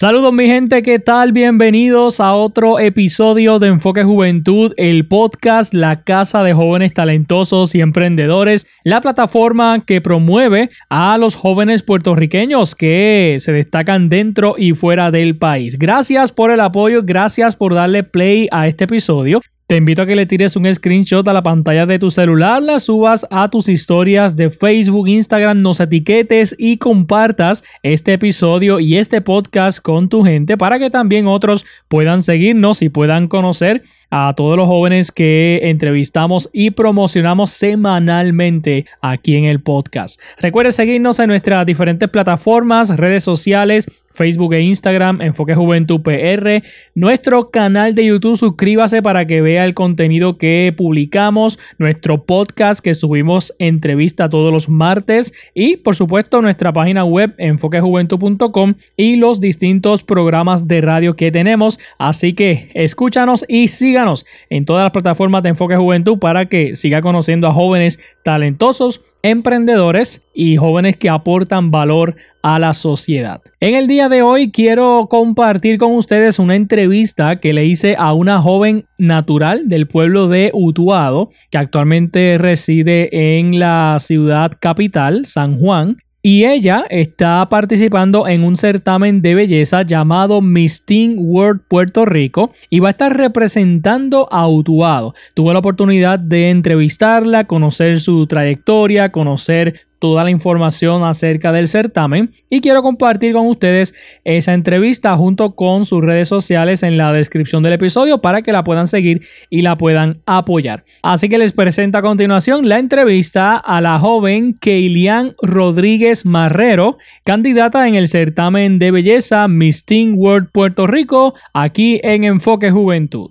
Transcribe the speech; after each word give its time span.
Saludos 0.00 0.32
mi 0.32 0.46
gente, 0.46 0.84
¿qué 0.84 1.00
tal? 1.00 1.32
Bienvenidos 1.32 2.20
a 2.20 2.32
otro 2.32 2.78
episodio 2.78 3.58
de 3.58 3.66
Enfoque 3.66 4.04
Juventud, 4.04 4.72
el 4.76 5.08
podcast 5.08 5.74
La 5.74 6.04
Casa 6.04 6.44
de 6.44 6.54
Jóvenes 6.54 6.94
Talentosos 6.94 7.74
y 7.74 7.80
Emprendedores, 7.80 8.68
la 8.84 9.00
plataforma 9.00 9.82
que 9.84 10.00
promueve 10.00 10.70
a 10.88 11.18
los 11.18 11.34
jóvenes 11.34 11.82
puertorriqueños 11.82 12.76
que 12.76 13.38
se 13.40 13.50
destacan 13.50 14.08
dentro 14.08 14.54
y 14.56 14.70
fuera 14.70 15.10
del 15.10 15.36
país. 15.36 15.76
Gracias 15.76 16.30
por 16.30 16.52
el 16.52 16.60
apoyo, 16.60 17.02
gracias 17.02 17.56
por 17.56 17.74
darle 17.74 18.04
play 18.04 18.46
a 18.52 18.68
este 18.68 18.84
episodio. 18.84 19.40
Te 19.68 19.76
invito 19.76 20.00
a 20.00 20.06
que 20.06 20.16
le 20.16 20.24
tires 20.24 20.56
un 20.56 20.74
screenshot 20.74 21.28
a 21.28 21.32
la 21.34 21.42
pantalla 21.42 21.84
de 21.84 21.98
tu 21.98 22.10
celular, 22.10 22.62
la 22.62 22.78
subas 22.78 23.26
a 23.30 23.50
tus 23.50 23.68
historias 23.68 24.34
de 24.34 24.48
Facebook, 24.48 25.06
Instagram, 25.08 25.58
nos 25.58 25.78
etiquetes 25.78 26.56
y 26.58 26.78
compartas 26.78 27.62
este 27.82 28.14
episodio 28.14 28.80
y 28.80 28.96
este 28.96 29.20
podcast 29.20 29.80
con 29.82 30.08
tu 30.08 30.24
gente 30.24 30.56
para 30.56 30.78
que 30.78 30.88
también 30.88 31.26
otros 31.26 31.66
puedan 31.88 32.22
seguirnos 32.22 32.80
y 32.80 32.88
puedan 32.88 33.28
conocer 33.28 33.82
a 34.08 34.32
todos 34.34 34.56
los 34.56 34.68
jóvenes 34.68 35.12
que 35.12 35.60
entrevistamos 35.64 36.48
y 36.54 36.70
promocionamos 36.70 37.50
semanalmente 37.50 38.86
aquí 39.02 39.36
en 39.36 39.44
el 39.44 39.60
podcast. 39.60 40.18
Recuerde 40.38 40.72
seguirnos 40.72 41.18
en 41.18 41.26
nuestras 41.26 41.66
diferentes 41.66 42.08
plataformas, 42.08 42.96
redes 42.96 43.22
sociales, 43.22 43.86
Facebook 44.18 44.52
e 44.54 44.60
Instagram, 44.60 45.22
Enfoque 45.22 45.54
Juventud 45.54 46.02
PR, 46.02 46.62
nuestro 46.94 47.50
canal 47.50 47.94
de 47.94 48.04
YouTube, 48.04 48.36
suscríbase 48.36 49.00
para 49.00 49.26
que 49.26 49.40
vea 49.40 49.64
el 49.64 49.74
contenido 49.74 50.36
que 50.38 50.74
publicamos, 50.76 51.58
nuestro 51.78 52.24
podcast 52.24 52.84
que 52.84 52.94
subimos 52.94 53.54
entrevista 53.60 54.28
todos 54.28 54.52
los 54.52 54.68
martes 54.68 55.32
y 55.54 55.76
por 55.76 55.94
supuesto 55.94 56.42
nuestra 56.42 56.72
página 56.72 57.04
web 57.04 57.32
enfoquejuventud.com 57.38 58.74
y 58.96 59.16
los 59.16 59.38
distintos 59.38 60.02
programas 60.02 60.66
de 60.66 60.80
radio 60.80 61.14
que 61.14 61.30
tenemos, 61.30 61.78
así 61.98 62.34
que 62.34 62.70
escúchanos 62.74 63.44
y 63.46 63.68
síganos 63.68 64.26
en 64.50 64.64
todas 64.64 64.82
las 64.82 64.90
plataformas 64.90 65.44
de 65.44 65.50
Enfoque 65.50 65.76
Juventud 65.76 66.18
para 66.18 66.46
que 66.46 66.74
siga 66.74 67.00
conociendo 67.00 67.46
a 67.46 67.54
jóvenes 67.54 68.00
talentosos 68.24 69.00
emprendedores 69.22 70.22
y 70.34 70.56
jóvenes 70.56 70.96
que 70.96 71.08
aportan 71.08 71.70
valor 71.70 72.16
a 72.42 72.58
la 72.58 72.72
sociedad. 72.72 73.42
En 73.60 73.74
el 73.74 73.86
día 73.86 74.08
de 74.08 74.22
hoy 74.22 74.50
quiero 74.50 75.06
compartir 75.10 75.78
con 75.78 75.94
ustedes 75.94 76.38
una 76.38 76.54
entrevista 76.54 77.40
que 77.40 77.52
le 77.52 77.66
hice 77.66 77.96
a 77.98 78.12
una 78.12 78.40
joven 78.40 78.86
natural 78.98 79.68
del 79.68 79.88
pueblo 79.88 80.28
de 80.28 80.50
Utuado, 80.54 81.30
que 81.50 81.58
actualmente 81.58 82.38
reside 82.38 83.38
en 83.38 83.58
la 83.58 83.96
ciudad 83.98 84.52
capital, 84.58 85.26
San 85.26 85.58
Juan, 85.58 85.96
y 86.22 86.44
ella 86.44 86.84
está 86.90 87.48
participando 87.48 88.26
en 88.26 88.42
un 88.42 88.56
certamen 88.56 89.22
de 89.22 89.34
belleza 89.36 89.82
llamado 89.82 90.40
Miss 90.40 90.84
Teen 90.84 91.14
World 91.16 91.60
Puerto 91.68 92.04
Rico 92.04 92.52
y 92.70 92.80
va 92.80 92.88
a 92.88 92.90
estar 92.90 93.16
representando 93.16 94.26
a 94.32 94.48
Utuado. 94.48 95.14
Tuve 95.34 95.52
la 95.52 95.60
oportunidad 95.60 96.18
de 96.18 96.50
entrevistarla, 96.50 97.44
conocer 97.44 98.00
su 98.00 98.26
trayectoria, 98.26 99.12
conocer 99.12 99.87
toda 99.98 100.24
la 100.24 100.30
información 100.30 101.04
acerca 101.04 101.52
del 101.52 101.68
certamen 101.68 102.32
y 102.50 102.60
quiero 102.60 102.82
compartir 102.82 103.32
con 103.32 103.46
ustedes 103.46 103.94
esa 104.24 104.54
entrevista 104.54 105.16
junto 105.16 105.54
con 105.54 105.84
sus 105.84 106.02
redes 106.02 106.28
sociales 106.28 106.82
en 106.82 106.96
la 106.96 107.12
descripción 107.12 107.62
del 107.62 107.74
episodio 107.74 108.20
para 108.20 108.42
que 108.42 108.52
la 108.52 108.64
puedan 108.64 108.86
seguir 108.86 109.22
y 109.50 109.62
la 109.62 109.76
puedan 109.76 110.22
apoyar. 110.26 110.84
Así 111.02 111.28
que 111.28 111.38
les 111.38 111.52
presento 111.52 111.98
a 111.98 112.02
continuación 112.02 112.68
la 112.68 112.78
entrevista 112.78 113.56
a 113.56 113.80
la 113.80 113.98
joven 113.98 114.54
Keilian 114.54 115.34
Rodríguez 115.42 116.24
Marrero, 116.24 116.98
candidata 117.24 117.86
en 117.88 117.94
el 117.94 118.08
certamen 118.08 118.78
de 118.78 118.90
belleza 118.90 119.48
Miss 119.48 119.84
Teen 119.84 120.14
World 120.16 120.50
Puerto 120.52 120.86
Rico, 120.86 121.34
aquí 121.52 122.00
en 122.02 122.24
Enfoque 122.24 122.70
Juventud. 122.70 123.30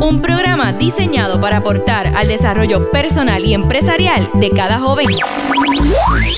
Un 0.00 0.20
programa 0.20 0.72
diseñado 0.72 1.40
para 1.40 1.58
aportar 1.58 2.08
al 2.16 2.28
desarrollo 2.28 2.90
personal 2.90 3.44
y 3.44 3.54
empresarial 3.54 4.28
de 4.34 4.50
cada 4.50 4.78
joven. 4.78 5.06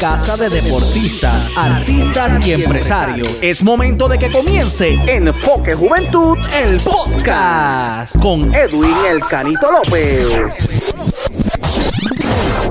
Casa 0.01 0.37
de 0.37 0.49
deportistas, 0.49 1.51
artistas 1.57 2.47
y 2.47 2.53
empresarios. 2.53 3.29
Es 3.43 3.63
momento 3.65 4.09
de 4.09 4.19
que 4.19 4.31
comience 4.31 4.95
Enfoque 5.09 5.75
Juventud, 5.75 6.39
el 6.55 6.79
podcast, 6.81 8.17
con 8.21 8.55
Edwin 8.55 8.95
El 9.11 9.21
Canito 9.21 9.73
López. 9.73 10.95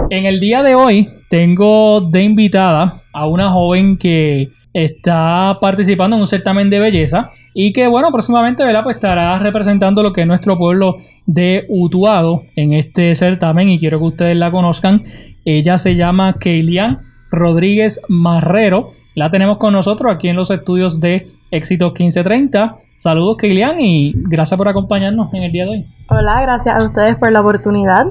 En 0.10 0.26
el 0.26 0.40
día 0.40 0.64
de 0.64 0.76
hoy 0.76 1.10
tengo 1.30 2.00
de 2.00 2.24
invitada 2.24 2.94
a 3.12 3.28
una 3.28 3.52
joven 3.52 3.98
que 3.98 4.52
está 4.86 5.58
participando 5.60 6.16
en 6.16 6.22
un 6.22 6.28
certamen 6.28 6.70
de 6.70 6.78
belleza 6.78 7.32
y 7.56 7.74
que 7.74 7.88
bueno, 7.88 8.12
próximamente 8.12 8.64
¿verdad? 8.64 8.84
Pues 8.84 8.98
estará 8.98 9.40
representando 9.40 10.04
lo 10.04 10.14
que 10.14 10.22
es 10.22 10.28
nuestro 10.28 10.56
pueblo 10.56 10.98
de 11.26 11.66
Utuado 11.68 12.42
en 12.56 12.74
este 12.74 13.16
certamen 13.16 13.70
y 13.70 13.80
quiero 13.80 13.98
que 13.98 14.06
ustedes 14.06 14.38
la 14.38 14.52
conozcan. 14.52 15.04
Ella 15.46 15.80
se 15.80 15.96
llama 15.96 16.36
Keilian 16.40 17.00
Rodríguez 17.32 18.02
Marrero. 18.08 18.92
La 19.16 19.32
tenemos 19.32 19.58
con 19.58 19.74
nosotros 19.74 20.14
aquí 20.14 20.30
en 20.30 20.36
los 20.36 20.52
estudios 20.52 21.00
de 21.00 21.28
Éxitos 21.50 21.94
1530. 21.94 22.76
Saludos 22.98 23.38
Keilian 23.38 23.80
y 23.80 24.14
gracias 24.16 24.60
por 24.60 24.68
acompañarnos 24.68 25.34
en 25.34 25.42
el 25.42 25.52
día 25.52 25.66
de 25.66 25.72
hoy. 25.72 25.86
Hola, 26.10 26.40
gracias 26.44 26.80
a 26.80 26.86
ustedes 26.86 27.16
por 27.16 27.32
la 27.32 27.42
oportunidad. 27.42 28.06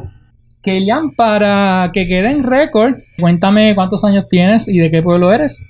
Keilian, 0.65 1.12
para 1.12 1.91
que 1.93 2.09
quede 2.09 2.33
en 2.33 2.43
récord, 2.43 2.94
cuéntame 3.21 3.77
cuántos 3.77 4.03
años 4.03 4.27
tienes 4.28 4.66
y 4.66 4.78
de 4.78 4.91
qué 4.91 5.00
pueblo 5.00 5.33
eres. 5.33 5.65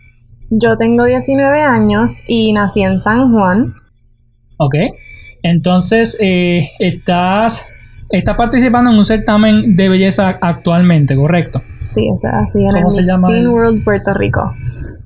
Yo 0.50 0.76
tengo 0.76 1.04
19 1.04 1.60
años 1.60 2.22
y 2.26 2.52
nací 2.52 2.82
en 2.82 2.98
San 2.98 3.32
Juan. 3.32 3.74
Ok. 4.58 4.76
Entonces, 5.42 6.16
eh, 6.20 6.70
estás, 6.78 7.66
estás 8.10 8.36
participando 8.36 8.90
en 8.90 8.96
un 8.96 9.04
certamen 9.04 9.76
de 9.76 9.88
belleza 9.88 10.38
actualmente, 10.40 11.16
¿correcto? 11.16 11.62
Sí, 11.80 12.08
o 12.12 12.16
sea, 12.16 12.40
así 12.40 12.64
en 12.64 12.76
el 12.76 12.84
Miss 12.84 12.96
Teen 13.26 13.48
World 13.48 13.84
Puerto 13.84 14.14
Rico. 14.14 14.52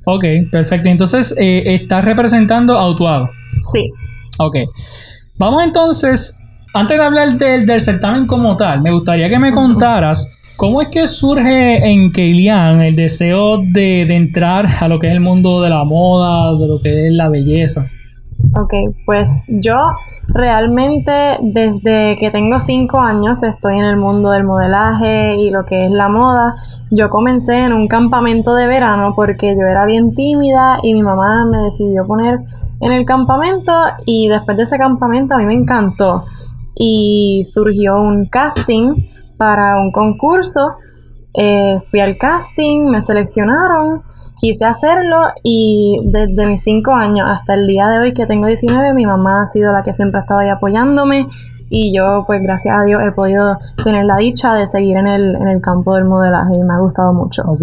Ok, 0.05 0.25
perfecto. 0.51 0.89
Entonces, 0.89 1.35
eh, 1.39 1.75
estás 1.75 2.05
representando 2.05 2.77
a 2.77 2.89
Utuado. 2.89 3.31
Sí. 3.73 3.89
Ok. 4.39 4.57
Vamos 5.37 5.63
entonces, 5.65 6.39
antes 6.75 6.99
de 6.99 7.05
hablar 7.05 7.37
del, 7.37 7.67
del 7.67 7.81
certamen 7.81 8.27
como 8.27 8.57
tal, 8.57 8.83
me 8.83 8.93
gustaría 8.93 9.29
que 9.29 9.39
me 9.39 9.53
contaras 9.53 10.31
¿Cómo 10.61 10.83
es 10.83 10.89
que 10.89 11.07
surge 11.07 11.91
en 11.91 12.13
Keilian 12.13 12.83
el 12.83 12.95
deseo 12.95 13.63
de, 13.73 14.03
entrar 14.03 14.67
a 14.79 14.89
lo 14.89 14.99
que 14.99 15.07
es 15.07 15.15
el 15.15 15.21
mundo 15.21 15.63
de 15.63 15.71
la 15.71 15.85
moda, 15.85 16.55
de 16.59 16.69
lo 16.69 16.83
que 16.83 17.07
es 17.07 17.15
la 17.15 17.31
belleza? 17.31 17.87
Ok, 18.55 18.75
pues 19.07 19.47
yo 19.49 19.79
realmente 20.35 21.39
desde 21.41 22.15
que 22.17 22.31
tengo 22.31 22.61
5 22.61 23.01
años 23.01 23.43
estoy 23.43 23.79
en 23.79 23.87
el 23.87 23.97
mundo 23.97 24.33
del 24.33 24.45
modelaje 24.45 25.37
y 25.37 25.49
lo 25.49 25.65
que 25.65 25.87
es 25.87 25.91
la 25.91 26.11
moda. 26.11 26.57
Yo 26.91 27.09
comencé 27.09 27.57
en 27.57 27.73
un 27.73 27.89
campamento 27.89 28.55
de 28.55 28.67
verano 28.67 29.15
porque 29.17 29.57
yo 29.59 29.67
era 29.67 29.87
bien 29.87 30.15
tímida 30.15 30.79
y 30.83 30.93
mi 30.93 31.03
mamá 31.03 31.47
me 31.51 31.57
decidió 31.57 32.07
poner 32.07 32.39
en 32.81 32.93
el 32.93 33.07
campamento 33.07 33.73
y 34.05 34.29
después 34.29 34.59
de 34.59 34.65
ese 34.65 34.77
campamento 34.77 35.37
a 35.37 35.39
mí 35.39 35.47
me 35.47 35.55
encantó 35.55 36.27
y 36.75 37.41
surgió 37.45 37.99
un 37.99 38.27
casting 38.27 39.09
para 39.41 39.81
un 39.81 39.91
concurso. 39.91 40.75
Eh, 41.33 41.79
fui 41.91 42.01
al 42.01 42.19
casting, 42.19 42.91
me 42.91 43.01
seleccionaron, 43.01 44.03
quise 44.39 44.67
hacerlo 44.67 45.17
y 45.43 45.97
desde 46.13 46.47
mis 46.47 46.63
5 46.63 46.93
años 46.93 47.27
hasta 47.27 47.55
el 47.55 47.67
día 47.67 47.89
de 47.89 48.01
hoy 48.01 48.13
que 48.13 48.27
tengo 48.27 48.47
19, 48.47 48.93
mi 48.93 49.07
mamá 49.07 49.43
ha 49.43 49.47
sido 49.47 49.73
la 49.73 49.83
que 49.83 49.95
siempre 49.95 50.19
ha 50.19 50.23
estado 50.23 50.41
ahí 50.41 50.51
apoyándome 50.51 51.27
y 51.71 51.97
yo 51.97 52.25
pues 52.27 52.43
gracias 52.43 52.77
a 52.77 52.85
Dios 52.85 53.01
he 53.03 53.13
podido 53.13 53.59
tener 53.83 54.05
la 54.05 54.19
dicha 54.19 54.53
de 54.53 54.67
seguir 54.67 54.99
en 54.99 55.07
el, 55.07 55.37
en 55.37 55.49
el 55.49 55.63
campo 55.63 55.95
del 55.95 56.05
modelaje 56.05 56.57
y 56.61 56.63
me 56.63 56.75
ha 56.75 56.79
gustado 56.79 57.15
mucho. 57.15 57.43
Ok, 57.47 57.63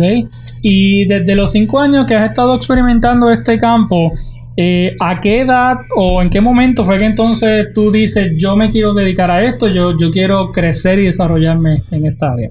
y 0.64 1.06
desde 1.06 1.36
los 1.36 1.52
5 1.52 1.80
años 1.80 2.06
que 2.08 2.16
has 2.16 2.28
estado 2.28 2.56
experimentando 2.56 3.30
este 3.30 3.60
campo, 3.60 4.14
eh, 4.60 4.96
¿A 5.00 5.20
qué 5.20 5.42
edad 5.42 5.78
o 5.96 6.20
en 6.20 6.32
qué 6.32 6.42
momento 6.42 6.84
fue 6.84 6.98
que 6.98 7.06
entonces 7.06 7.68
tú 7.76 7.92
dices, 7.92 8.34
yo 8.36 8.56
me 8.56 8.72
quiero 8.72 8.96
dedicar 8.96 9.30
a 9.30 9.44
esto, 9.44 9.68
yo, 9.68 9.96
yo 9.96 10.10
quiero 10.10 10.52
crecer 10.52 10.98
y 10.98 11.06
desarrollarme 11.06 11.84
en 11.92 12.08
esta 12.08 12.32
área? 12.32 12.50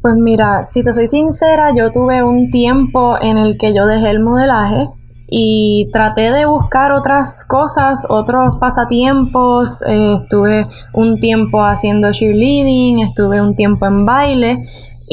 Pues 0.00 0.14
mira, 0.14 0.64
si 0.64 0.82
te 0.82 0.94
soy 0.94 1.06
sincera, 1.06 1.72
yo 1.76 1.92
tuve 1.92 2.22
un 2.24 2.50
tiempo 2.50 3.18
en 3.20 3.36
el 3.36 3.58
que 3.58 3.74
yo 3.74 3.84
dejé 3.84 4.08
el 4.08 4.20
modelaje 4.20 4.88
y 5.28 5.90
traté 5.92 6.32
de 6.32 6.46
buscar 6.46 6.92
otras 6.92 7.44
cosas, 7.44 8.06
otros 8.08 8.58
pasatiempos. 8.58 9.82
Eh, 9.86 10.14
estuve 10.14 10.66
un 10.94 11.20
tiempo 11.20 11.62
haciendo 11.64 12.12
cheerleading, 12.12 13.00
estuve 13.00 13.42
un 13.42 13.54
tiempo 13.54 13.86
en 13.86 14.06
baile 14.06 14.60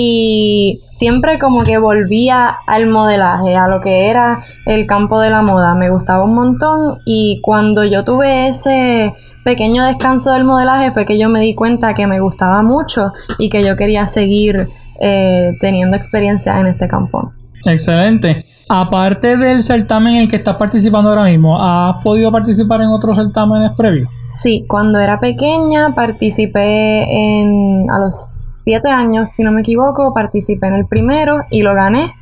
y 0.02 0.80
siempre 0.94 1.38
como 1.38 1.64
que 1.64 1.78
volvía 1.78 2.56
al 2.66 2.88
modelaje, 2.88 3.54
a 3.58 3.68
lo 3.68 3.82
que 3.82 4.08
era 4.08 4.42
el 4.66 4.86
campo 4.86 5.20
de 5.20 5.30
la 5.30 5.42
moda. 5.42 5.76
Me 5.76 5.90
gustaba 5.90 6.24
un 6.24 6.36
montón 6.36 7.00
y 7.06 7.42
cuando 7.42 7.84
yo 7.84 8.06
tuve 8.06 8.48
ese 8.48 9.12
pequeño 9.44 9.84
descanso 9.84 10.32
del 10.32 10.46
modelaje 10.46 10.92
fue 10.92 11.04
que 11.04 11.20
yo 11.20 11.28
me 11.28 11.42
di 11.42 11.54
cuenta 11.54 11.94
que 11.94 12.08
me 12.08 12.22
gustaba 12.22 12.64
mucho 12.64 13.12
y 13.40 13.50
que 13.50 13.62
yo 13.62 13.76
quería 13.76 14.08
seguir 14.08 14.70
eh, 15.02 15.52
teniendo 15.60 15.98
experiencia 15.98 16.58
en 16.62 16.68
este 16.68 16.88
campo. 16.88 17.34
Excelente. 17.66 18.46
Aparte 18.72 19.36
del 19.36 19.62
certamen 19.62 20.14
en 20.14 20.22
el 20.22 20.28
que 20.28 20.36
estás 20.36 20.56
participando 20.56 21.10
ahora 21.10 21.24
mismo, 21.24 21.60
¿has 21.60 21.96
podido 22.04 22.32
participar 22.32 22.82
en 22.82 22.90
otros 22.90 23.18
certámenes 23.18 23.72
previos? 23.76 24.08
Sí, 24.28 24.66
cuando 24.68 25.00
era 25.00 25.20
pequeña 25.20 25.96
participé 25.96 27.02
en, 27.02 27.90
a 27.90 27.98
los 27.98 28.62
siete 28.64 28.90
años, 28.90 29.30
si 29.30 29.42
no 29.42 29.52
me 29.52 29.62
equivoco, 29.62 30.14
participé 30.14 30.68
en 30.68 30.74
el 30.76 30.86
primero 30.86 31.38
y 31.50 31.64
lo 31.64 31.74
gané. 31.74 32.14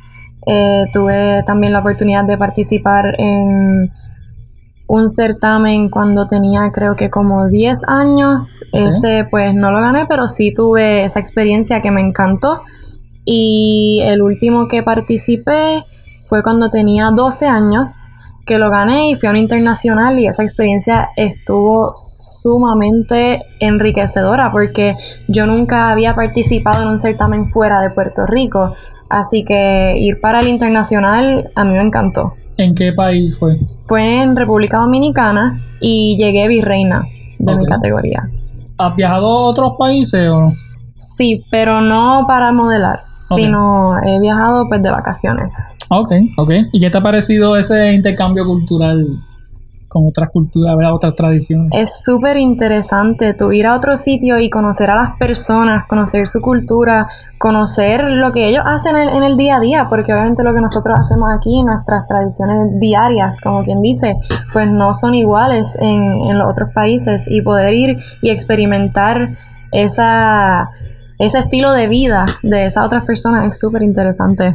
Eh, 0.46 0.84
tuve 0.90 1.42
también 1.44 1.74
la 1.74 1.80
oportunidad 1.80 2.24
de 2.24 2.38
participar 2.38 3.14
en 3.18 3.92
un 4.86 5.10
certamen 5.10 5.90
cuando 5.90 6.26
tenía 6.28 6.70
creo 6.72 6.96
que 6.96 7.10
como 7.10 7.48
10 7.48 7.86
años. 7.88 8.64
Ese 8.72 9.26
pues 9.30 9.54
no 9.54 9.70
lo 9.70 9.82
gané, 9.82 10.06
pero 10.08 10.26
sí 10.28 10.54
tuve 10.54 11.04
esa 11.04 11.20
experiencia 11.20 11.82
que 11.82 11.90
me 11.90 12.00
encantó. 12.00 12.62
Y 13.26 14.00
el 14.02 14.22
último 14.22 14.66
que 14.66 14.82
participé 14.82 15.84
fue 16.18 16.42
cuando 16.42 16.70
tenía 16.70 17.10
12 17.14 17.46
años 17.46 18.10
que 18.48 18.58
lo 18.58 18.70
gané 18.70 19.10
y 19.10 19.16
fui 19.16 19.28
a 19.28 19.30
un 19.30 19.36
internacional 19.36 20.18
y 20.18 20.26
esa 20.26 20.42
experiencia 20.42 21.10
estuvo 21.16 21.92
sumamente 21.94 23.42
enriquecedora 23.60 24.50
porque 24.50 24.96
yo 25.28 25.46
nunca 25.46 25.90
había 25.90 26.14
participado 26.14 26.82
en 26.82 26.88
un 26.88 26.98
certamen 26.98 27.52
fuera 27.52 27.80
de 27.80 27.90
Puerto 27.90 28.26
Rico, 28.26 28.74
así 29.10 29.44
que 29.44 29.94
ir 29.98 30.20
para 30.20 30.40
el 30.40 30.48
internacional 30.48 31.50
a 31.54 31.64
mí 31.64 31.72
me 31.72 31.82
encantó. 31.82 32.34
¿En 32.56 32.74
qué 32.74 32.92
país 32.92 33.38
fue? 33.38 33.58
Fue 33.86 34.22
en 34.22 34.34
República 34.34 34.78
Dominicana 34.78 35.60
y 35.80 36.16
llegué 36.18 36.48
virreina 36.48 37.04
de 37.38 37.54
mi 37.54 37.66
categoría. 37.66 38.24
¿Has 38.78 38.96
viajado 38.96 39.26
a 39.26 39.40
otros 39.42 39.72
países 39.78 40.28
o 40.28 40.40
no? 40.40 40.52
Sí, 40.94 41.44
pero 41.50 41.80
no 41.80 42.24
para 42.26 42.50
modelar 42.52 43.07
sino 43.34 43.98
he 44.02 44.18
viajado 44.20 44.68
pues 44.68 44.82
de 44.82 44.90
vacaciones. 44.90 45.74
Ok, 45.90 46.12
ok. 46.36 46.50
¿Y 46.72 46.80
qué 46.80 46.90
te 46.90 46.98
ha 46.98 47.02
parecido 47.02 47.56
ese 47.56 47.92
intercambio 47.92 48.44
cultural 48.44 49.04
con 49.88 50.06
otras 50.06 50.30
culturas, 50.30 50.76
otras 50.92 51.14
tradiciones? 51.14 51.70
Es 51.72 52.04
súper 52.04 52.36
interesante 52.36 53.34
tú 53.34 53.52
ir 53.52 53.66
a 53.66 53.74
otro 53.74 53.96
sitio 53.96 54.38
y 54.38 54.50
conocer 54.50 54.90
a 54.90 54.94
las 54.94 55.16
personas, 55.18 55.86
conocer 55.86 56.26
su 56.26 56.40
cultura, 56.40 57.06
conocer 57.38 58.04
lo 58.04 58.30
que 58.32 58.48
ellos 58.48 58.62
hacen 58.66 58.96
en, 58.96 59.22
el 59.22 59.36
día 59.36 59.56
a 59.56 59.60
día, 59.60 59.86
porque 59.88 60.12
obviamente 60.12 60.44
lo 60.44 60.54
que 60.54 60.60
nosotros 60.60 60.98
hacemos 60.98 61.30
aquí, 61.30 61.62
nuestras 61.62 62.06
tradiciones 62.06 62.78
diarias, 62.78 63.40
como 63.40 63.62
quien 63.62 63.80
dice, 63.80 64.16
pues 64.52 64.70
no 64.70 64.92
son 64.94 65.14
iguales 65.14 65.76
en, 65.80 66.18
en 66.28 66.38
los 66.38 66.50
otros 66.50 66.70
países 66.74 67.26
y 67.28 67.40
poder 67.40 67.72
ir 67.72 67.98
y 68.20 68.30
experimentar 68.30 69.36
esa 69.72 70.68
ese 71.18 71.40
estilo 71.40 71.72
de 71.72 71.88
vida 71.88 72.26
de 72.42 72.66
esas 72.66 72.86
otras 72.86 73.04
personas 73.04 73.46
es 73.46 73.58
súper 73.58 73.82
interesante. 73.82 74.54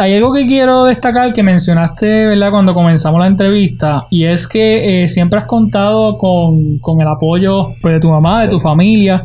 Hay 0.00 0.14
algo 0.14 0.32
que 0.32 0.46
quiero 0.46 0.84
destacar 0.84 1.34
que 1.34 1.42
mencionaste, 1.42 2.26
¿verdad? 2.26 2.50
Cuando 2.50 2.72
comenzamos 2.72 3.20
la 3.20 3.26
entrevista, 3.26 4.06
y 4.10 4.24
es 4.24 4.48
que 4.48 5.02
eh, 5.02 5.08
siempre 5.08 5.38
has 5.38 5.44
contado 5.44 6.16
con, 6.16 6.80
el 6.98 7.06
apoyo 7.06 7.74
pues, 7.82 7.94
de 7.94 8.00
tu 8.00 8.08
mamá, 8.08 8.40
de 8.40 8.48
tu 8.48 8.58
familia. 8.58 9.22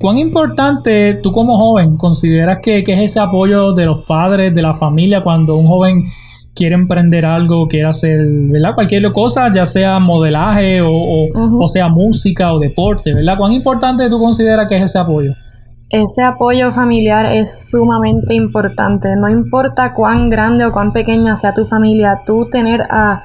¿Cuán 0.00 0.18
importante 0.18 1.14
tú 1.22 1.30
como 1.30 1.56
joven 1.56 1.96
consideras 1.96 2.58
que, 2.60 2.80
es 2.80 2.98
ese 2.98 3.20
apoyo 3.20 3.72
de 3.74 3.86
los 3.86 4.04
padres, 4.08 4.52
de 4.52 4.60
la 4.60 4.74
familia, 4.74 5.22
cuando 5.22 5.54
un 5.54 5.68
joven 5.68 6.06
quiere 6.52 6.74
emprender 6.74 7.24
algo, 7.24 7.68
quiere 7.68 7.86
hacer, 7.86 8.18
¿verdad? 8.26 8.74
Cualquier 8.74 9.12
cosa, 9.12 9.52
ya 9.54 9.64
sea 9.64 10.00
modelaje 10.00 10.82
o, 10.82 11.28
o 11.32 11.66
sea 11.68 11.88
música 11.88 12.52
o 12.52 12.58
deporte, 12.58 13.14
¿verdad? 13.14 13.36
¿Cuán 13.38 13.52
importante 13.52 14.08
tú 14.08 14.18
consideras 14.18 14.66
que 14.66 14.78
es 14.78 14.82
ese 14.82 14.98
apoyo? 14.98 15.32
Ese 15.90 16.22
apoyo 16.22 16.70
familiar 16.70 17.32
es 17.34 17.70
sumamente 17.70 18.34
importante. 18.34 19.16
No 19.16 19.28
importa 19.28 19.94
cuán 19.94 20.28
grande 20.28 20.66
o 20.66 20.72
cuán 20.72 20.92
pequeña 20.92 21.36
sea 21.36 21.54
tu 21.54 21.64
familia, 21.64 22.22
tú 22.26 22.48
tener 22.50 22.82
a, 22.90 23.22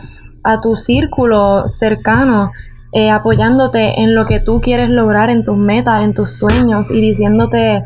tu 0.62 0.76
círculo 0.76 1.68
cercano 1.68 2.52
eh, 2.92 3.10
apoyándote 3.10 4.02
en 4.02 4.14
lo 4.14 4.26
que 4.26 4.40
tú 4.40 4.62
quieres 4.62 4.90
lograr, 4.90 5.30
en 5.30 5.44
tus 5.44 5.58
metas, 5.58 6.04
en 6.04 6.14
tus 6.14 6.38
sueños 6.38 6.92
y 6.92 7.02
diciéndote 7.02 7.84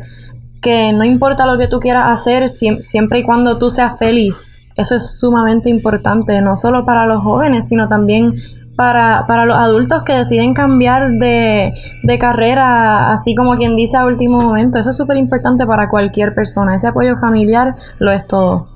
que 0.60 0.92
no 0.92 1.04
importa 1.04 1.46
lo 1.46 1.56
que 1.56 1.68
tú 1.68 1.78
quieras 1.78 2.06
hacer 2.08 2.48
siempre 2.48 3.20
y 3.20 3.24
cuando 3.24 3.58
tú 3.58 3.70
seas 3.70 3.98
feliz. 3.98 4.60
Eso 4.76 4.94
es 4.94 5.18
sumamente 5.18 5.70
importante, 5.70 6.40
no 6.40 6.56
solo 6.56 6.84
para 6.84 7.06
los 7.06 7.22
jóvenes, 7.22 7.68
sino 7.68 7.88
también 7.88 8.34
para, 8.78 9.24
para 9.26 9.44
los 9.44 9.58
adultos 9.58 10.04
que 10.04 10.12
deciden 10.12 10.54
cambiar 10.54 11.10
de, 11.10 11.72
carrera, 12.20 13.10
así 13.10 13.34
como 13.34 13.56
quien 13.56 13.74
dice 13.74 13.96
a 13.96 14.06
último 14.06 14.40
momento. 14.40 14.78
Eso 14.78 14.90
es 14.90 14.96
súper 14.96 15.16
importante 15.16 15.66
para 15.66 15.88
cualquier 15.88 16.32
persona. 16.32 16.76
Ese 16.76 16.86
apoyo 16.86 17.16
familiar 17.16 17.74
lo 17.98 18.12
es 18.12 18.24
todo. 18.28 18.68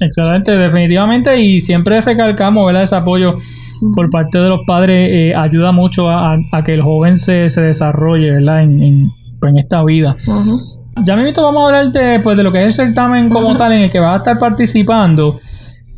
Excelente, 0.00 0.56
definitivamente. 0.56 1.38
Y 1.38 1.60
siempre 1.60 2.00
recalcamos, 2.00 2.64
¿verdad? 2.64 2.84
Ese 2.84 2.96
apoyo 2.96 3.36
por 3.94 4.08
parte 4.08 4.38
de 4.38 4.48
los 4.48 4.60
padres 4.66 5.10
eh, 5.12 5.34
ayuda 5.36 5.72
mucho 5.72 6.08
a, 6.08 6.38
que 6.64 6.72
el 6.72 6.80
joven 6.80 7.14
se, 7.14 7.48
desarrolle, 7.60 8.30
¿verdad? 8.30 8.62
En, 8.62 8.82
en, 8.82 9.10
pues, 9.40 9.52
esta 9.58 9.84
vida. 9.84 10.16
Ya 11.04 11.16
me 11.16 11.20
invito, 11.20 11.42
vamos 11.42 11.64
a 11.64 11.66
hablar 11.66 11.92
de, 11.92 12.20
pues, 12.20 12.38
de 12.38 12.44
lo 12.44 12.50
que 12.50 12.60
es 12.60 12.64
el 12.64 12.72
certamen 12.72 13.28
como 13.28 13.54
tal 13.56 13.72
en 13.72 13.82
el 13.82 13.90
que 13.90 14.00
vas 14.00 14.14
a 14.14 14.16
estar 14.16 14.38
participando. 14.38 15.38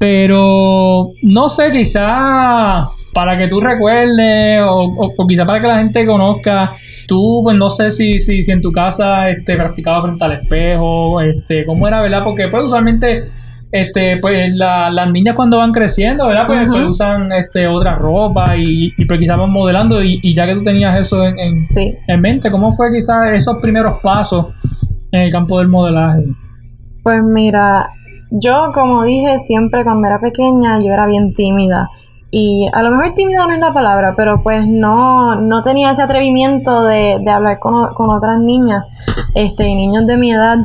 Pero 0.01 1.11
no 1.23 1.49
sé, 1.49 1.71
quizá 1.71 2.89
para 3.17 3.39
que 3.39 3.49
tú 3.49 3.61
recuerdes 3.63 4.61
o, 4.61 5.15
o, 5.17 5.27
quizá 5.27 5.47
para 5.47 5.59
que 5.59 5.67
la 5.67 5.79
gente 5.79 6.05
conozca, 6.05 6.73
tú 7.09 7.41
pues 7.43 7.57
no 7.57 7.71
sé 7.71 7.89
si, 7.89 8.19
si, 8.19 8.43
si 8.43 8.53
en 8.53 8.61
tu 8.61 8.71
casa 8.71 9.31
este, 9.31 9.57
practicabas 9.57 10.05
frente 10.05 10.23
al 10.23 10.33
espejo, 10.33 11.23
este, 11.23 11.65
cómo 11.65 11.89
era, 11.89 12.03
¿verdad? 12.03 12.21
Porque 12.23 12.49
pues 12.49 12.65
usualmente 12.65 13.23
este, 13.73 14.19
pues 14.19 14.51
las 14.55 15.11
niñas 15.11 15.35
cuando 15.35 15.57
van 15.57 15.73
creciendo, 15.73 16.27
¿verdad? 16.27 16.45
Pues, 16.47 16.69
pues 16.69 16.89
usan 16.89 17.33
este, 17.33 17.67
otra 17.67 17.95
ropa 17.95 18.55
y, 18.55 18.93
y 18.99 19.07
pues 19.07 19.19
quizás 19.19 19.39
van 19.39 19.51
modelando 19.51 20.03
y, 20.03 20.35
ya 20.35 20.47
que 20.47 20.53
tú 20.53 20.63
tenías 20.63 21.01
eso 21.01 21.25
en, 21.25 21.37
en, 21.39 22.21
mente, 22.21 22.51
¿cómo 22.51 22.71
fue 22.71 22.93
quizás 22.93 23.33
esos 23.33 23.57
primeros 23.63 23.95
pasos 24.03 24.49
en 25.11 25.23
el 25.23 25.33
campo 25.33 25.59
del 25.59 25.69
modelaje? 25.69 26.23
Pues 27.03 27.23
mira, 27.23 27.89
yo 28.31 28.73
como 28.75 29.05
dije 29.05 29.39
siempre 29.39 29.85
cuando 29.85 30.07
era 30.07 30.21
pequeña 30.21 30.79
yo 30.81 30.93
era 30.93 31.07
bien 31.07 31.33
tímida 31.33 31.89
y 32.31 32.69
a 32.73 32.83
lo 32.83 32.91
mejor 32.91 33.15
tímida 33.15 33.47
no 33.47 33.55
es 33.55 33.61
la 33.61 33.73
palabra, 33.73 34.15
pero 34.17 34.43
pues 34.43 34.67
no, 34.67 35.37
no 35.37 35.63
tenía 35.63 35.93
ese 35.93 36.03
atrevimiento 36.03 36.85
de, 36.85 37.23
hablar 37.31 37.59
con, 37.59 37.95
con, 37.95 38.11
otras 38.11 38.41
niñas 38.41 38.93
este, 39.35 39.69
y 39.69 39.75
niños 39.75 40.07
de 40.07 40.17
mi 40.17 40.33
edad. 40.33 40.59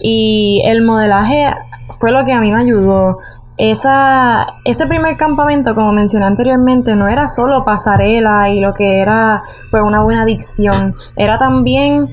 Y 0.00 0.60
el 0.64 0.82
modelaje 0.82 1.52
fue 1.98 2.10
lo 2.10 2.24
que 2.24 2.32
a 2.32 2.40
mí 2.40 2.50
me 2.50 2.60
ayudó. 2.60 3.18
Esa, 3.56 4.46
ese 4.64 4.86
primer 4.88 5.16
campamento, 5.16 5.76
como 5.76 5.92
mencioné 5.92 6.26
anteriormente, 6.26 6.96
no 6.96 7.06
era 7.06 7.28
solo 7.28 7.64
pasarela 7.64 8.50
y 8.50 8.58
lo 8.58 8.74
que 8.74 9.00
era 9.00 9.44
pues 9.70 9.82
una 9.84 10.02
buena 10.02 10.24
dicción, 10.24 10.94
era 11.16 11.38
también 11.38 12.08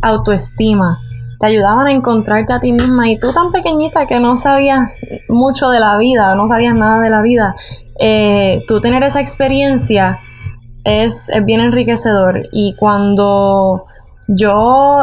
autoestima 0.00 0.98
te 1.42 1.46
ayudaban 1.46 1.88
a 1.88 1.90
encontrarte 1.90 2.52
a 2.52 2.60
ti 2.60 2.72
misma 2.72 3.10
y 3.10 3.18
tú 3.18 3.32
tan 3.32 3.50
pequeñita 3.50 4.06
que 4.06 4.20
no 4.20 4.36
sabías 4.36 4.92
mucho 5.28 5.70
de 5.70 5.80
la 5.80 5.98
vida, 5.98 6.36
no 6.36 6.46
sabías 6.46 6.76
nada 6.76 7.00
de 7.00 7.10
la 7.10 7.20
vida, 7.20 7.56
eh, 7.98 8.62
tú 8.68 8.80
tener 8.80 9.02
esa 9.02 9.18
experiencia 9.20 10.20
es, 10.84 11.28
es 11.30 11.44
bien 11.44 11.60
enriquecedor. 11.60 12.48
Y 12.52 12.76
cuando 12.76 13.86
yo 14.28 15.00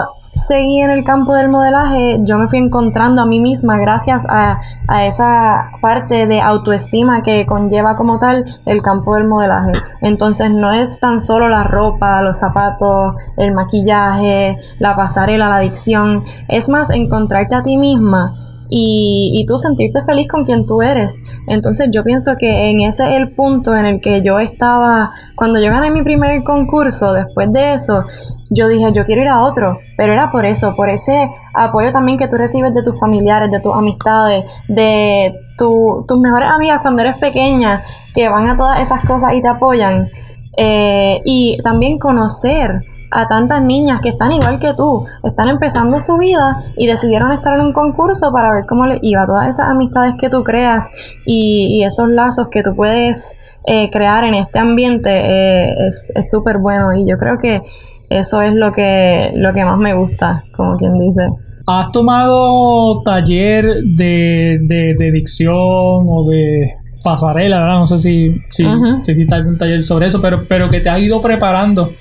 seguí 0.48 0.82
en 0.82 0.92
el 0.92 1.04
campo 1.04 1.36
del 1.36 1.50
modelaje, 1.50 2.18
yo 2.22 2.38
me 2.38 2.48
fui 2.48 2.60
encontrando 2.60 3.22
a 3.22 3.26
mí 3.26 3.40
misma 3.40 3.78
gracias 3.78 4.26
a, 4.30 4.60
esa 5.06 5.72
parte 5.82 6.28
de 6.28 6.42
autoestima 6.42 7.22
que 7.22 7.46
conlleva 7.46 7.96
como 7.96 8.20
tal 8.20 8.44
el 8.66 8.82
campo 8.82 9.16
del 9.16 9.28
modelaje. 9.28 9.72
Entonces 10.02 10.52
no 10.52 10.74
es 10.74 11.00
tan 11.00 11.20
solo 11.20 11.50
la 11.50 11.64
ropa, 11.64 12.22
los 12.22 12.40
zapatos, 12.40 13.16
el 13.38 13.54
maquillaje, 13.54 14.58
la 14.80 14.96
pasarela, 14.96 15.50
la 15.50 15.60
dicción, 15.60 16.24
es 16.48 16.70
más 16.70 16.90
encontrarte 16.90 17.56
a 17.56 17.64
ti 17.64 17.78
misma 17.78 18.34
y, 18.70 19.46
tú 19.48 19.58
sentirte 19.58 20.02
feliz 20.04 20.28
con 20.28 20.46
quien 20.46 20.66
tú 20.66 20.82
eres. 20.82 21.24
Entonces 21.48 21.90
yo 21.92 22.04
pienso 22.04 22.36
que 22.38 22.70
en 22.70 22.82
ese 22.82 23.10
es 23.10 23.18
el 23.18 23.32
punto 23.34 23.76
en 23.76 23.86
el 23.86 24.02
que 24.02 24.22
yo 24.22 24.40
estaba, 24.40 25.12
cuando 25.36 25.60
yo 25.60 25.72
gané 25.72 25.92
mi 25.92 26.04
primer 26.04 26.44
concurso, 26.44 27.14
después 27.14 27.52
de 27.52 27.74
eso, 27.74 28.04
yo 28.52 28.68
dije, 28.68 28.92
yo 28.94 29.06
quiero 29.06 29.22
ir 29.22 29.28
a 29.28 29.42
otro, 29.42 29.80
pero 29.98 30.14
era 30.14 30.32
por 30.32 30.46
eso, 30.46 30.76
por 30.76 30.90
ese 30.90 31.30
apoyo 31.54 31.92
también 31.92 32.18
que 32.18 32.28
tú 32.28 32.38
recibes 32.38 32.74
de 32.74 32.84
tus 32.84 33.00
familiares, 33.00 33.52
de 33.52 33.60
tus 33.60 33.76
amistades, 33.76 34.46
de 34.68 35.34
tus 35.58 36.20
mejores 36.20 36.50
amigas 36.50 36.80
cuando 36.82 37.02
eres 37.02 37.18
pequeña, 37.18 37.84
que 38.14 38.30
van 38.30 38.50
a 38.50 38.56
todas 38.56 38.80
esas 38.80 39.04
cosas 39.06 39.34
y 39.34 39.42
te 39.42 39.48
apoyan. 39.48 40.10
Eh, 40.58 41.22
y 41.26 41.58
también 41.64 42.00
conocer 42.00 42.82
a 43.12 43.28
tantas 43.28 43.64
niñas 43.64 44.02
que 44.02 44.10
están 44.10 44.32
igual 44.32 44.60
que 44.60 44.74
tú, 44.76 45.06
están 45.24 45.50
empezando 45.50 46.00
su 46.00 46.18
vida 46.18 46.60
y 46.78 46.88
decidieron 46.88 47.32
estar 47.32 47.54
en 47.56 47.62
un 47.66 47.74
concurso 47.74 48.32
para 48.32 48.54
ver 48.54 48.66
cómo 48.68 48.86
les 48.86 49.00
iba. 49.02 49.26
Todas 49.26 49.48
esas 49.48 49.68
amistades 49.68 50.14
que 50.20 50.30
tú 50.30 50.44
creas 50.44 50.90
y, 51.26 51.84
esos 51.84 52.10
lazos 52.10 52.50
que 52.50 52.62
tú 52.62 52.76
puedes 52.76 53.38
eh, 53.66 53.90
crear 53.90 54.24
en 54.24 54.36
este 54.36 54.60
ambiente 54.60 55.10
eh, 55.12 55.74
es 55.88 56.30
súper 56.30 56.58
bueno 56.60 56.94
y 56.94 57.10
yo 57.10 57.18
creo 57.18 57.38
que 57.38 57.64
eso 58.10 58.42
es 58.42 58.54
lo 58.54 58.72
que, 58.72 59.32
lo 59.36 59.54
que 59.54 59.64
más 59.64 59.78
me 59.78 59.94
gusta, 59.94 60.44
como 60.56 60.76
quien 60.78 60.98
dice. 60.98 61.28
¿Has 61.68 61.92
tomado 61.92 63.04
taller 63.04 63.66
de, 63.96 64.58
de, 64.68 65.12
dicción 65.12 65.54
o 65.54 66.24
de 66.28 66.72
pasarela, 67.04 67.62
¿verdad? 67.62 67.80
No 67.80 67.88
sé 67.88 68.00
si, 68.00 68.40
si, 68.50 68.66
existe 68.96 69.36
algún 69.36 69.58
taller 69.58 69.84
sobre 69.84 70.08
eso, 70.08 70.20
pero, 70.20 70.44
pero 70.48 70.68
que 70.70 70.80
te 70.80 70.90
has 70.90 71.00
ido 71.00 71.22
preparando 71.22 71.92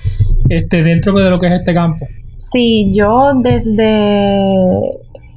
este, 0.49 0.83
dentro 0.83 1.13
de 1.13 1.29
lo 1.29 1.39
que 1.39 1.47
es 1.47 1.53
este 1.53 1.73
campo. 1.73 2.07
Sí, 2.35 2.89
yo 2.93 3.33
desde, 3.35 4.39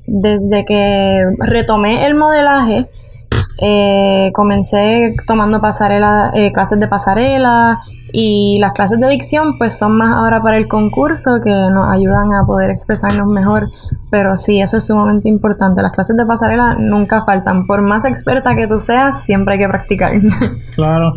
desde 0.06 0.64
que 0.64 1.24
retomé 1.38 2.06
el 2.06 2.14
modelaje, 2.14 2.88
eh, 3.64 4.30
comencé 4.32 5.14
tomando 5.26 5.60
pasarela, 5.60 6.32
eh, 6.34 6.52
clases 6.52 6.80
de 6.80 6.88
pasarela 6.88 7.80
y 8.12 8.58
las 8.60 8.72
clases 8.72 8.98
de 8.98 9.08
dicción 9.08 9.56
pues 9.56 9.78
son 9.78 9.96
más 9.96 10.12
ahora 10.12 10.42
para 10.42 10.56
el 10.56 10.68
concurso 10.68 11.38
que 11.42 11.50
nos 11.50 11.96
ayudan 11.96 12.32
a 12.32 12.44
poder 12.44 12.70
expresarnos 12.70 13.26
mejor. 13.26 13.70
Pero 14.10 14.36
sí, 14.36 14.60
eso 14.60 14.78
es 14.78 14.86
sumamente 14.86 15.28
importante. 15.28 15.80
Las 15.80 15.92
clases 15.92 16.16
de 16.16 16.26
pasarela 16.26 16.74
nunca 16.74 17.24
faltan. 17.24 17.66
Por 17.66 17.82
más 17.82 18.04
experta 18.04 18.54
que 18.56 18.66
tú 18.66 18.80
seas, 18.80 19.22
siempre 19.22 19.54
hay 19.54 19.60
que 19.60 19.68
practicar. 19.68 20.12
Claro. 20.74 21.14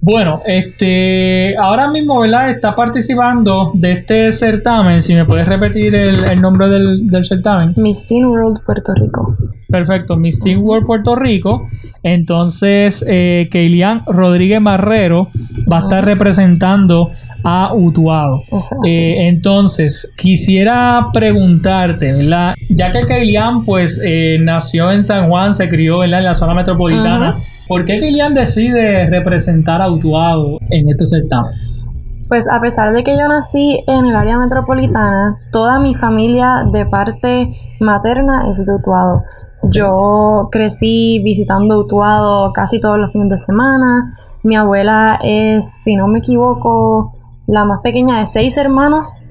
Bueno, 0.00 0.42
este, 0.46 1.56
ahora 1.58 1.90
mismo, 1.90 2.20
¿verdad? 2.20 2.50
Está 2.50 2.74
participando 2.74 3.72
de 3.74 3.92
este 3.92 4.30
certamen. 4.30 5.02
Si 5.02 5.14
me 5.14 5.24
puedes 5.24 5.48
repetir 5.48 5.94
el, 5.94 6.40
nombre 6.40 6.68
del, 6.68 7.08
del, 7.08 7.24
certamen. 7.24 7.72
Miss 7.78 8.06
Teen 8.06 8.26
World 8.26 8.60
Puerto 8.64 8.92
Rico. 8.94 9.36
Perfecto, 9.68 10.16
Miss 10.16 10.40
Teen 10.40 10.58
World 10.58 10.86
Puerto 10.86 11.16
Rico. 11.16 11.68
Entonces, 12.02 13.04
eh, 13.06 13.48
Keilian 13.50 14.04
Rodríguez 14.06 14.60
Marrero 14.60 15.28
va 15.70 15.78
a 15.78 15.80
estar 15.80 16.04
representando 16.04 17.10
a 17.42 17.74
Utuado. 17.74 18.42
Eh, 18.86 19.28
entonces, 19.28 20.12
quisiera 20.16 21.08
preguntarte, 21.12 22.12
¿verdad? 22.12 22.54
Ya 22.70 22.90
que 22.90 23.06
Keilian, 23.06 23.64
pues, 23.64 24.00
eh, 24.04 24.38
nació 24.40 24.90
en 24.90 25.04
San 25.04 25.28
Juan, 25.28 25.54
se 25.54 25.68
crió, 25.68 26.02
En 26.02 26.10
la 26.10 26.34
zona 26.34 26.54
metropolitana. 26.54 27.38
¿Por 27.68 27.84
qué 27.84 27.98
Keilian 27.98 28.34
decide 28.34 29.08
representar 29.10 29.82
a 29.82 29.90
Utuado 29.90 30.58
en 30.70 30.88
este 30.88 31.06
certamen? 31.06 31.52
Pues 32.28 32.50
a 32.50 32.60
pesar 32.60 32.92
de 32.92 33.04
que 33.04 33.16
yo 33.16 33.28
nací 33.28 33.80
en 33.86 34.06
el 34.06 34.16
área 34.16 34.36
metropolitana, 34.38 35.38
toda 35.52 35.78
mi 35.78 35.94
familia 35.94 36.64
de 36.72 36.84
parte 36.86 37.54
materna 37.78 38.44
es 38.50 38.64
de 38.66 38.72
Utuado. 38.72 39.22
Yo 39.62 40.48
crecí 40.52 41.18
visitando 41.20 41.78
Utuado 41.78 42.52
casi 42.52 42.78
todos 42.80 42.98
los 42.98 43.12
fines 43.12 43.28
de 43.28 43.38
semana. 43.38 44.12
Mi 44.42 44.56
abuela 44.56 45.18
es, 45.22 45.82
si 45.82 45.96
no 45.96 46.08
me 46.08 46.18
equivoco, 46.18 47.14
la 47.46 47.64
más 47.64 47.80
pequeña 47.80 48.20
de 48.20 48.26
seis 48.26 48.56
hermanos 48.56 49.28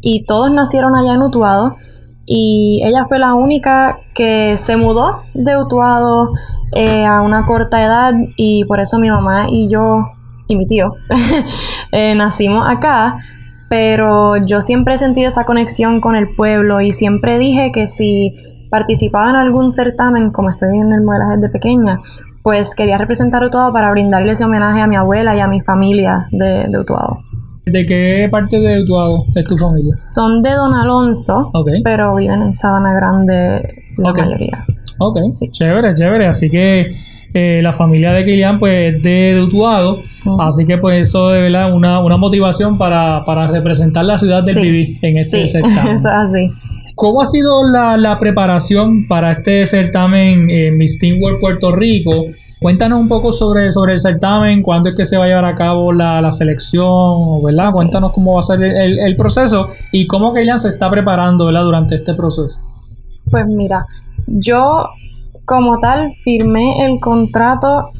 y 0.00 0.24
todos 0.24 0.50
nacieron 0.50 0.96
allá 0.96 1.14
en 1.14 1.22
Utuado. 1.22 1.76
Y 2.24 2.82
ella 2.84 3.04
fue 3.06 3.18
la 3.18 3.34
única 3.34 4.00
que 4.14 4.56
se 4.56 4.76
mudó 4.76 5.22
de 5.34 5.56
Utuado 5.56 6.32
eh, 6.72 7.04
a 7.04 7.20
una 7.22 7.44
corta 7.44 7.84
edad 7.84 8.14
y 8.36 8.64
por 8.64 8.80
eso 8.80 8.98
mi 8.98 9.10
mamá 9.10 9.46
y 9.48 9.68
yo 9.68 10.08
y 10.48 10.56
mi 10.56 10.66
tío 10.66 10.94
eh, 11.92 12.14
nacimos 12.14 12.66
acá. 12.68 13.18
Pero 13.68 14.36
yo 14.36 14.62
siempre 14.62 14.94
he 14.94 14.98
sentido 14.98 15.28
esa 15.28 15.44
conexión 15.44 16.00
con 16.00 16.14
el 16.14 16.34
pueblo 16.34 16.80
y 16.80 16.92
siempre 16.92 17.38
dije 17.38 17.72
que 17.72 17.88
si 17.88 18.34
participaba 18.70 19.30
en 19.30 19.36
algún 19.36 19.70
certamen, 19.70 20.30
como 20.30 20.50
estoy 20.50 20.76
en 20.78 20.92
el 20.92 21.02
modelaje 21.02 21.38
de 21.38 21.48
pequeña, 21.48 22.00
pues 22.42 22.74
quería 22.74 22.98
representar 22.98 23.42
Utuado 23.42 23.72
para 23.72 23.90
brindarle 23.90 24.32
ese 24.32 24.44
homenaje 24.44 24.80
a 24.80 24.86
mi 24.86 24.96
abuela 24.96 25.36
y 25.36 25.40
a 25.40 25.48
mi 25.48 25.60
familia 25.60 26.28
de, 26.30 26.66
de 26.68 26.80
Utuado. 26.80 27.18
¿De 27.66 27.84
qué 27.84 28.28
parte 28.30 28.60
de 28.60 28.82
Utuado 28.82 29.24
es 29.34 29.42
tu 29.42 29.56
familia? 29.56 29.96
Son 29.96 30.40
de 30.40 30.52
Don 30.52 30.72
Alonso, 30.72 31.50
pero 31.82 32.14
viven 32.14 32.42
en 32.42 32.54
Sabana 32.54 32.94
Grande 32.94 33.84
la 33.96 34.12
mayoría. 34.12 34.64
Ok, 34.98 35.18
chévere, 35.50 35.92
chévere. 35.92 36.28
Así 36.28 36.48
que 36.48 36.90
eh, 37.34 37.60
la 37.60 37.72
familia 37.72 38.12
de 38.12 38.24
Kilian 38.24 38.60
pues 38.60 38.94
es 38.94 39.02
de 39.02 39.42
Utuado, 39.42 40.02
así 40.38 40.64
que 40.64 40.78
pues 40.78 41.08
eso 41.08 41.34
es 41.34 41.50
Una, 41.50 42.00
una 42.00 42.16
motivación 42.16 42.78
para, 42.78 43.24
representar 43.48 44.04
la 44.04 44.16
ciudad 44.16 44.44
del 44.44 44.54
sí. 44.54 44.98
en 45.02 45.16
este 45.16 45.46
sí, 45.46 45.52
certamen. 45.60 45.96
Eso 45.96 46.08
es 46.08 46.14
así. 46.14 46.48
¿Cómo 46.96 47.20
ha 47.20 47.26
sido 47.26 47.62
la, 47.62 48.18
preparación 48.18 49.06
para 49.06 49.32
este 49.32 49.66
certamen 49.66 50.48
en 50.48 50.78
Miss 50.78 50.98
Teen 50.98 51.22
World 51.22 51.38
Puerto 51.38 51.70
Rico? 51.76 52.28
Cuéntanos 52.58 52.98
un 52.98 53.06
poco 53.06 53.32
sobre, 53.32 53.70
sobre 53.70 53.92
el 53.92 53.98
certamen, 53.98 54.62
cuándo 54.62 54.88
es 54.88 54.94
que 54.94 55.04
se 55.04 55.18
va 55.18 55.24
a 55.24 55.28
llevar 55.28 55.44
a 55.44 55.54
cabo 55.54 55.92
la, 55.92 56.30
selección, 56.30 57.42
¿verdad? 57.44 57.70
Cuéntanos 57.72 58.12
cómo 58.12 58.32
va 58.32 58.40
a 58.40 58.44
ser 58.44 58.62
el, 58.64 59.14
proceso 59.14 59.66
y 59.92 60.06
cómo 60.06 60.32
Kaylan 60.32 60.58
se 60.58 60.68
está 60.68 60.88
preparando, 60.88 61.44
¿verdad? 61.44 61.64
Durante 61.64 61.96
este 61.96 62.14
proceso. 62.14 62.60
Pues 63.30 63.46
mira, 63.46 63.84
yo 64.26 64.88
como 65.44 65.78
tal 65.78 66.14
firmé 66.24 66.86
el 66.86 66.98
contrato 66.98 67.90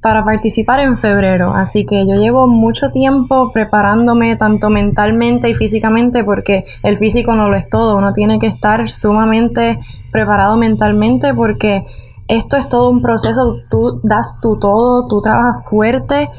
para 0.00 0.24
participar 0.24 0.80
en 0.80 0.98
febrero. 0.98 1.54
Así 1.54 1.84
que 1.84 2.06
yo 2.06 2.14
llevo 2.14 2.46
mucho 2.46 2.90
tiempo 2.90 3.52
preparándome 3.52 4.36
tanto 4.36 4.70
mentalmente 4.70 5.50
y 5.50 5.54
físicamente 5.54 6.24
porque 6.24 6.64
el 6.82 6.98
físico 6.98 7.34
no 7.34 7.48
lo 7.48 7.56
es 7.56 7.68
todo. 7.68 7.96
Uno 7.96 8.12
tiene 8.12 8.38
que 8.38 8.46
estar 8.46 8.88
sumamente 8.88 9.78
preparado 10.10 10.56
mentalmente 10.56 11.34
porque 11.34 11.84
esto 12.28 12.56
es 12.56 12.68
todo 12.68 12.90
un 12.90 13.02
proceso. 13.02 13.56
Tú 13.70 14.00
das 14.02 14.40
tu 14.40 14.58
todo, 14.58 15.06
tú 15.06 15.20
trabajas 15.20 15.66
fuerte, 15.68 16.30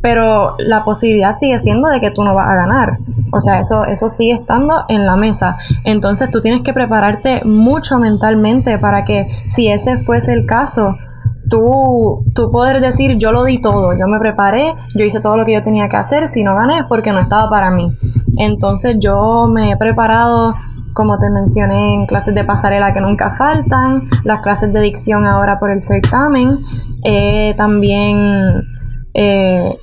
pero 0.00 0.54
la 0.58 0.84
posibilidad 0.84 1.32
sigue 1.32 1.58
siendo 1.58 1.88
de 1.88 1.98
que 1.98 2.12
tú 2.12 2.22
no 2.22 2.34
vas 2.34 2.46
a 2.46 2.54
ganar. 2.54 2.98
O 3.32 3.40
sea, 3.40 3.58
eso, 3.58 3.84
eso 3.84 4.08
sigue 4.08 4.32
estando 4.32 4.84
en 4.88 5.04
la 5.04 5.16
mesa. 5.16 5.56
Entonces 5.84 6.30
tú 6.30 6.40
tienes 6.40 6.62
que 6.62 6.72
prepararte 6.72 7.42
mucho 7.44 7.98
mentalmente 7.98 8.78
para 8.78 9.04
que 9.04 9.26
si 9.46 9.68
ese 9.68 9.98
fuese 9.98 10.32
el 10.32 10.46
caso, 10.46 10.96
tú, 11.50 12.24
tú 12.34 12.50
poder 12.50 12.80
decir 12.80 13.18
yo 13.18 13.32
lo 13.32 13.44
di 13.44 13.60
todo, 13.60 13.92
yo 13.98 14.06
me 14.06 14.18
preparé, 14.18 14.74
yo 14.96 15.04
hice 15.04 15.20
todo 15.20 15.36
lo 15.36 15.44
que 15.44 15.52
yo 15.52 15.62
tenía 15.62 15.88
que 15.88 15.96
hacer, 15.96 16.28
si 16.28 16.42
no 16.42 16.54
gané 16.54 16.78
es 16.78 16.84
porque 16.88 17.12
no 17.12 17.18
estaba 17.18 17.50
para 17.50 17.70
mí. 17.70 17.92
Entonces 18.38 18.96
yo 19.00 19.48
me 19.52 19.72
he 19.72 19.76
preparado, 19.76 20.54
como 20.94 21.18
te 21.18 21.28
mencioné, 21.28 21.94
en 21.94 22.06
clases 22.06 22.34
de 22.34 22.44
pasarela 22.44 22.92
que 22.92 23.00
nunca 23.00 23.34
faltan, 23.36 24.04
las 24.24 24.40
clases 24.40 24.72
de 24.72 24.80
dicción 24.80 25.26
ahora 25.26 25.58
por 25.58 25.70
el 25.70 25.82
certamen, 25.82 26.60
también 27.56 28.62
he 29.12 29.76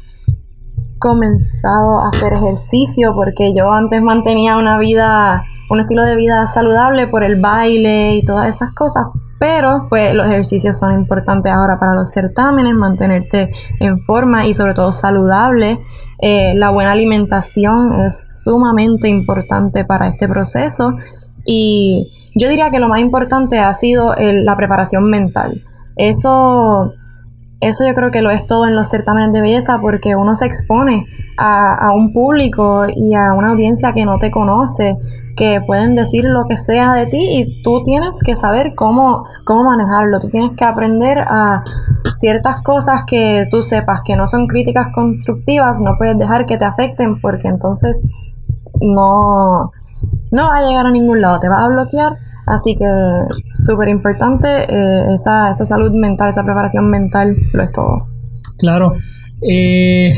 comenzado 0.99 1.99
a 1.99 2.07
hacer 2.07 2.33
ejercicio 2.33 3.13
porque 3.13 3.53
yo 3.53 3.71
antes 3.71 4.01
mantenía 4.01 4.57
una 4.57 4.79
vida, 4.79 5.43
un 5.69 5.79
estilo 5.79 6.03
de 6.03 6.15
vida 6.15 6.47
saludable 6.47 7.07
por 7.07 7.23
el 7.23 7.39
baile 7.39 8.15
y 8.15 8.23
todas 8.23 8.47
esas 8.47 8.73
cosas, 8.73 9.05
pero 9.39 9.87
pues 9.89 10.13
los 10.13 10.27
ejercicios 10.27 10.77
son 10.77 10.93
importantes 10.93 11.51
ahora 11.51 11.79
para 11.79 11.93
los 11.93 12.11
certámenes, 12.11 12.73
mantenerte 12.73 13.51
en 13.79 13.99
forma 13.99 14.47
y 14.47 14.53
sobre 14.53 14.73
todo 14.73 14.91
saludable. 14.91 15.79
Eh, 16.19 16.53
la 16.55 16.71
buena 16.71 16.93
alimentación 16.93 17.93
es 18.05 18.43
sumamente 18.43 19.07
importante 19.07 19.85
para 19.85 20.07
este 20.07 20.27
proceso 20.27 20.95
y 21.45 22.11
yo 22.35 22.49
diría 22.49 22.71
que 22.71 22.79
lo 22.79 22.87
más 22.87 22.99
importante 22.99 23.59
ha 23.59 23.73
sido 23.73 24.15
la 24.17 24.55
preparación 24.57 25.09
mental. 25.09 25.63
Eso 25.95 26.93
eso 27.59 27.87
yo 27.87 27.93
creo 27.95 28.11
que 28.11 28.21
lo 28.21 28.29
es 28.29 28.45
todo 28.45 28.67
en 28.67 28.75
los 28.75 28.89
certámenes 28.89 29.33
de 29.33 29.41
belleza 29.41 29.79
porque 29.81 30.15
uno 30.15 30.35
se 30.35 30.45
expone 30.45 31.05
a, 31.37 31.91
un 31.93 32.13
público 32.13 32.85
y 32.95 33.15
a 33.15 33.33
una 33.33 33.49
audiencia 33.49 33.93
que 33.93 34.05
no 34.05 34.19
te 34.19 34.29
conoce, 34.29 34.97
que 35.35 35.61
pueden 35.65 35.95
decir 35.95 36.23
lo 36.25 36.45
que 36.45 36.57
sea 36.57 36.93
de 36.93 37.07
ti 37.07 37.17
y 37.19 37.63
tú 37.63 37.81
tienes 37.83 38.21
que 38.23 38.35
saber 38.35 38.73
cómo, 38.75 39.25
cómo 39.43 39.63
manejarlo, 39.63 40.19
tú 40.19 40.29
tienes 40.29 40.51
que 40.55 40.65
aprender 40.65 41.19
a 41.19 41.63
ciertas 42.13 42.61
cosas 42.61 43.03
que 43.07 43.47
tú 43.49 43.63
sepas 43.63 44.01
que 44.05 44.15
no 44.15 44.27
son 44.27 44.47
críticas 44.47 44.87
constructivas, 44.93 45.81
no 45.81 45.95
puedes 45.97 46.17
dejar 46.17 46.45
que 46.45 46.57
te 46.57 46.65
afecten 46.65 47.19
porque 47.21 47.47
entonces 47.47 48.07
no, 48.81 49.71
no 50.31 50.47
va 50.47 50.57
a 50.57 50.61
llegar 50.61 50.85
a 50.85 50.91
ningún 50.91 51.21
lado, 51.21 51.39
te 51.39 51.49
va 51.49 51.63
a 51.63 51.67
bloquear 51.67 52.17
Así 52.47 52.77
que 52.77 52.85
súper 53.51 53.89
importante 53.89 54.47
eh, 54.47 55.13
esa, 55.13 55.53
salud 55.53 55.91
mental, 55.91 56.29
esa 56.29 56.45
preparación 56.45 56.89
mental, 56.89 57.35
lo 57.51 57.63
es 57.63 57.71
todo. 57.73 58.07
Claro. 58.57 58.93
Eh, 59.41 60.13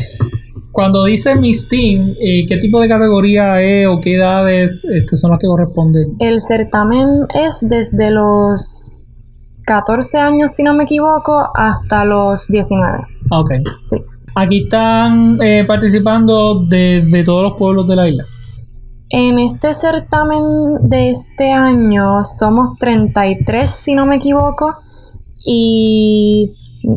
cuando 0.71 1.05
dice 1.05 1.35
Miss 1.35 1.67
Teen, 1.67 2.15
eh, 2.21 2.45
¿qué 2.47 2.57
tipo 2.57 2.79
de 2.79 2.87
categoría 2.87 3.59
es 3.61 3.87
o 3.87 3.99
qué 3.99 4.15
edades 4.15 4.85
este, 4.93 5.15
son 5.15 5.31
las 5.31 5.39
que 5.39 5.47
corresponden? 5.47 6.17
El 6.19 6.39
certamen 6.39 7.25
es 7.33 7.65
desde 7.67 8.11
los 8.11 9.11
14 9.65 10.19
años, 10.19 10.51
si 10.51 10.61
no 10.61 10.75
me 10.75 10.83
equivoco, 10.83 11.49
hasta 11.55 12.05
los 12.05 12.47
19. 12.47 12.99
Ok. 13.31 13.51
Sí. 13.87 13.97
Aquí 14.35 14.63
están 14.65 15.39
participando 15.67 16.63
de, 16.63 17.03
de 17.11 17.23
todos 17.23 17.41
los 17.41 17.53
pueblos 17.57 17.87
de 17.87 17.95
la 17.95 18.07
isla. 18.07 18.25
En 19.11 19.39
este 19.39 19.73
certamen 19.73 20.87
de 20.87 21.09
este 21.09 21.51
año 21.51 22.23
somos 22.25 22.77
33, 22.77 23.67
si 23.67 23.95
no 23.95 24.05
me 24.05 24.17
equivoco, 24.17 24.75
y 25.43 26.53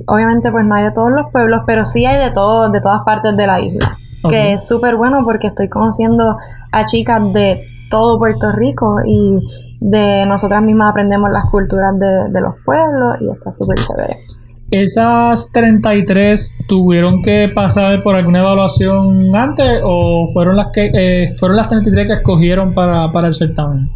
obviamente 0.07 0.51
pues 0.51 0.67
no 0.67 0.75
hay 0.75 0.85
de 0.85 0.91
todos 0.93 1.11
los 1.11 1.31
pueblos, 1.33 1.63
pero 1.67 1.87
sí 1.87 2.05
hay 2.05 2.23
de, 2.23 2.31
todo, 2.31 2.71
de 2.71 2.83
todas 2.83 3.01
partes 3.07 3.35
de 3.35 3.47
la 3.47 3.61
isla, 3.63 3.99
que 4.29 4.53
es 4.53 4.67
súper 4.67 4.97
bueno 4.97 5.23
porque 5.25 5.47
estoy 5.47 5.69
conociendo 5.69 6.37
a 6.71 6.85
chicas 6.85 7.33
de 7.33 7.65
todo 7.89 8.19
Puerto 8.19 8.53
Rico 8.53 8.99
y 9.07 9.79
de 9.81 10.27
nosotras 10.27 10.63
mismas 10.63 10.91
aprendemos 10.91 11.31
las 11.31 11.47
culturas 11.51 11.99
de, 11.99 12.29
de 12.31 12.41
los 12.43 12.55
pueblos 12.65 13.17
y 13.21 13.31
está 13.31 13.53
súper 13.53 13.79
chévere. 13.79 14.17
¿Esas 14.73 15.53
33 15.53 16.57
tuvieron 16.67 17.21
que 17.21 17.51
pasar 17.55 18.03
por 18.03 18.17
alguna 18.17 18.39
evaluación 18.39 19.37
antes 19.37 19.83
o 19.85 20.25
fueron 20.33 20.57
las 20.57 20.69
que 20.73 20.91
eh, 20.95 21.35
fueron 21.37 21.59
las 21.59 21.69
33 21.69 22.07
que 22.07 22.13
escogieron 22.15 22.73
para, 22.73 23.11
el 23.27 23.35
certamen? 23.35 23.91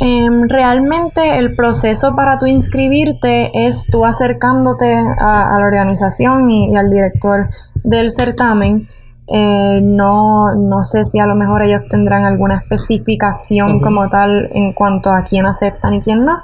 Em, 0.00 0.48
realmente 0.48 1.36
el 1.36 1.56
proceso 1.56 2.14
para 2.14 2.38
tu 2.38 2.46
inscribirte 2.46 3.50
es 3.66 3.88
tú 3.90 4.04
acercándote 4.04 4.94
a, 4.94 5.58
la 5.58 5.66
organización 5.66 6.48
y, 6.48 6.76
al 6.76 6.90
director 6.90 7.48
del 7.82 8.08
certamen. 8.08 8.86
Eh, 9.26 9.80
no, 9.82 10.54
no 10.54 10.84
sé 10.84 11.04
si 11.04 11.18
a 11.18 11.26
lo 11.26 11.34
mejor 11.34 11.62
ellos 11.62 11.82
tendrán 11.88 12.22
alguna 12.22 12.58
especificación 12.58 13.80
como 13.80 14.08
tal 14.08 14.48
en 14.52 14.74
cuanto 14.74 15.10
a 15.10 15.24
quién 15.24 15.46
aceptan 15.46 15.94
y 15.94 16.00
quién 16.00 16.24
no, 16.24 16.38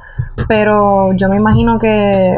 pero 0.49 1.13
yo 1.13 1.29
me 1.29 1.37
imagino 1.37 1.79
que 1.79 2.35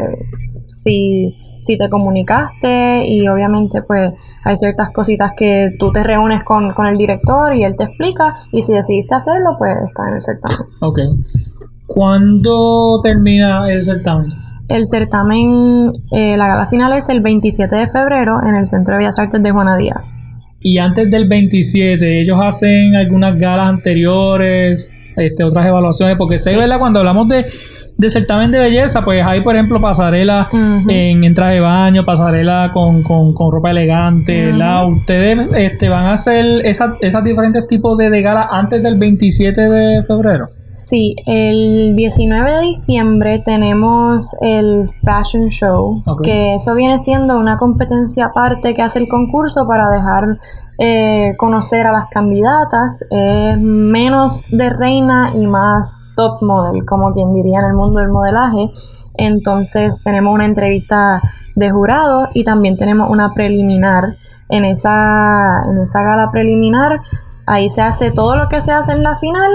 si, 0.69 1.35
si 1.59 1.77
te 1.77 1.89
comunicaste 1.89 3.07
y 3.07 3.27
obviamente 3.27 3.81
pues 3.81 4.13
hay 4.43 4.55
ciertas 4.55 4.91
cositas 4.91 5.33
que 5.35 5.71
tú 5.77 5.91
te 5.91 6.03
reúnes 6.03 6.43
con, 6.43 6.73
el 6.87 6.97
director 6.97 7.55
y 7.55 7.63
él 7.63 7.75
te 7.77 7.85
explica 7.85 8.35
y 8.51 8.61
si 8.61 8.73
decidiste 8.73 9.15
hacerlo 9.15 9.55
pues 9.57 9.75
está 9.87 10.07
en 10.07 10.15
el 10.15 10.21
certamen. 10.21 10.57
Ok. 10.81 10.99
¿Cuándo 11.87 12.99
termina 13.01 13.69
el 13.69 13.83
certamen? 13.83 14.29
El 14.67 14.85
certamen, 14.85 15.91
eh, 16.11 16.37
la 16.37 16.47
gala 16.47 16.67
final 16.67 16.93
es 16.93 17.09
el 17.09 17.21
27 17.21 17.75
de 17.75 17.87
febrero 17.87 18.39
en 18.47 18.55
el 18.55 18.67
Centro 18.67 18.93
de 18.93 18.99
Bellas 18.99 19.17
Artes 19.17 19.41
de 19.41 19.51
Juana 19.51 19.75
Díaz. 19.75 20.19
Y 20.61 20.77
antes 20.77 21.09
del 21.09 21.27
27, 21.27 22.21
ellos 22.21 22.37
hacen 22.39 22.95
algunas 22.95 23.37
galas 23.39 23.69
anteriores, 23.69 24.91
este, 25.15 25.43
otras 25.43 25.65
evaluaciones, 25.65 26.15
porque 26.17 26.37
sé, 26.37 26.55
¿verdad? 26.57 26.79
Cuando 26.79 26.99
hablamos 26.99 27.27
de 27.27 27.45
de 27.99 28.07
certamen 28.07 28.49
de 28.49 28.59
belleza, 28.59 29.03
pues 29.03 29.23
hay, 29.25 29.41
por 29.41 29.55
ejemplo, 29.55 29.81
pasarela 29.81 30.47
en, 30.87 31.21
en, 31.21 31.33
traje 31.33 31.55
de 31.55 31.59
baño, 31.59 32.05
pasarela 32.05 32.71
con, 32.73 33.03
ropa 33.51 33.71
elegante, 33.71 34.53
¿Ustedes 34.87 35.49
este, 35.53 35.89
van 35.89 36.05
a 36.05 36.13
hacer 36.13 36.65
esas, 36.65 36.91
esas 37.01 37.23
diferentes 37.25 37.67
tipos 37.67 37.97
de, 37.97 38.09
de 38.09 38.21
gala 38.21 38.47
antes 38.49 38.81
del 38.81 38.97
27 38.97 39.61
de 39.61 40.03
febrero? 40.03 40.49
Sí, 40.71 41.15
el 41.25 41.95
19 41.95 42.51
de 42.51 42.61
diciembre 42.61 43.39
tenemos 43.39 44.35
el 44.39 44.87
Fashion 45.03 45.49
Show, 45.49 46.03
que 46.23 46.53
eso 46.53 46.75
viene 46.75 46.99
siendo 46.99 47.39
una 47.39 47.57
competencia 47.57 48.25
aparte 48.25 48.75
que 48.75 48.83
hace 48.83 48.99
el 48.99 49.07
concurso 49.07 49.67
para 49.67 49.89
dejar 49.89 50.37
eh, 50.77 51.33
conocer 51.37 51.87
a 51.87 51.91
las 51.91 52.07
candidatas, 52.09 53.03
menos 53.57 54.51
de 54.51 54.69
reina 54.69 55.31
y 55.35 55.47
más 55.47 56.07
top 56.15 56.43
model, 56.43 56.85
como 56.85 57.13
quien 57.13 57.33
diría 57.33 57.61
en 57.61 57.69
el 57.69 57.75
mundo 57.75 58.01
del 58.01 58.09
modelaje. 58.09 58.69
Entonces 59.15 60.03
tenemos 60.03 60.33
una 60.33 60.45
entrevista 60.45 61.19
de 61.55 61.71
jurado 61.71 62.29
y 62.35 62.43
también 62.43 62.77
tenemos 62.77 63.09
una 63.09 63.33
preliminar. 63.33 64.17
En 64.51 64.65
esa, 64.65 65.61
en 65.69 65.79
esa 65.79 66.01
gala 66.01 66.31
preliminar, 66.31 67.01
ahí 67.45 67.69
se 67.69 67.81
hace 67.81 68.11
todo 68.11 68.35
lo 68.35 68.47
que 68.49 68.61
se 68.61 68.71
hace 68.71 68.93
en 68.93 69.03
la 69.03 69.15
final, 69.15 69.49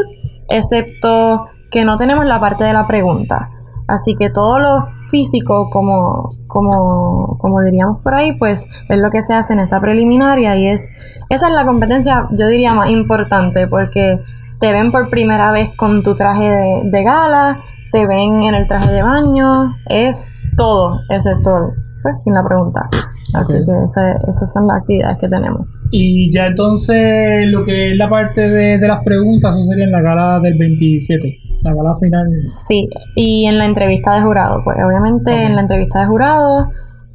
excepto 0.48 1.46
que 1.70 1.84
no 1.84 1.96
tenemos 1.96 2.24
la 2.24 2.40
parte 2.40 2.64
de 2.64 2.72
la 2.72 2.86
pregunta. 2.86 3.50
Así 3.86 4.14
que 4.16 4.30
todo 4.30 4.58
lo 4.58 4.78
físico, 5.08 5.68
como, 5.70 6.28
como, 6.46 7.36
como 7.38 7.62
diríamos 7.62 8.00
por 8.02 8.14
ahí, 8.14 8.32
pues 8.38 8.66
es 8.88 8.98
lo 8.98 9.10
que 9.10 9.22
se 9.22 9.34
hace 9.34 9.52
en 9.52 9.60
esa 9.60 9.80
preliminaria 9.80 10.56
y 10.56 10.68
es, 10.68 10.90
esa 11.28 11.48
es 11.48 11.54
la 11.54 11.64
competencia, 11.66 12.28
yo 12.32 12.48
diría, 12.48 12.72
más 12.74 12.90
importante 12.90 13.66
porque 13.68 14.20
te 14.58 14.72
ven 14.72 14.90
por 14.90 15.10
primera 15.10 15.50
vez 15.50 15.70
con 15.76 16.02
tu 16.02 16.14
traje 16.14 16.82
de, 16.84 17.02
gala, 17.02 17.60
te 17.92 18.06
ven 18.06 18.40
en 18.40 18.54
el 18.54 18.66
traje 18.66 18.90
de 18.90 19.02
baño, 19.02 19.76
es 19.86 20.42
todo, 20.56 21.00
excepto, 21.10 21.72
pues, 22.02 22.22
sin 22.22 22.34
la 22.34 22.42
pregunta. 22.42 22.88
Así 23.34 23.54
que 23.54 23.72
esas 23.84 24.52
son 24.52 24.68
las 24.68 24.78
actividades 24.78 25.18
que 25.18 25.28
tenemos. 25.28 25.66
Y 25.96 26.28
ya 26.28 26.46
entonces 26.46 27.46
lo 27.52 27.64
que 27.64 27.92
es 27.92 27.96
la 27.96 28.10
parte 28.10 28.48
de, 28.50 28.78
las 28.80 29.04
preguntas, 29.04 29.54
eso 29.54 29.64
sería 29.64 29.84
en 29.84 29.92
la 29.92 30.00
gala 30.00 30.40
del 30.40 30.58
27, 30.58 31.38
la 31.62 31.72
gala 31.72 31.94
final. 31.94 32.26
Sí, 32.46 32.88
y 33.14 33.46
en 33.46 33.58
la 33.58 33.64
entrevista 33.64 34.16
de 34.16 34.22
jurado, 34.22 34.60
pues 34.64 34.76
obviamente 34.84 35.30
en 35.30 35.54
la 35.54 35.60
entrevista 35.60 36.00
de 36.00 36.06
jurado 36.06 36.68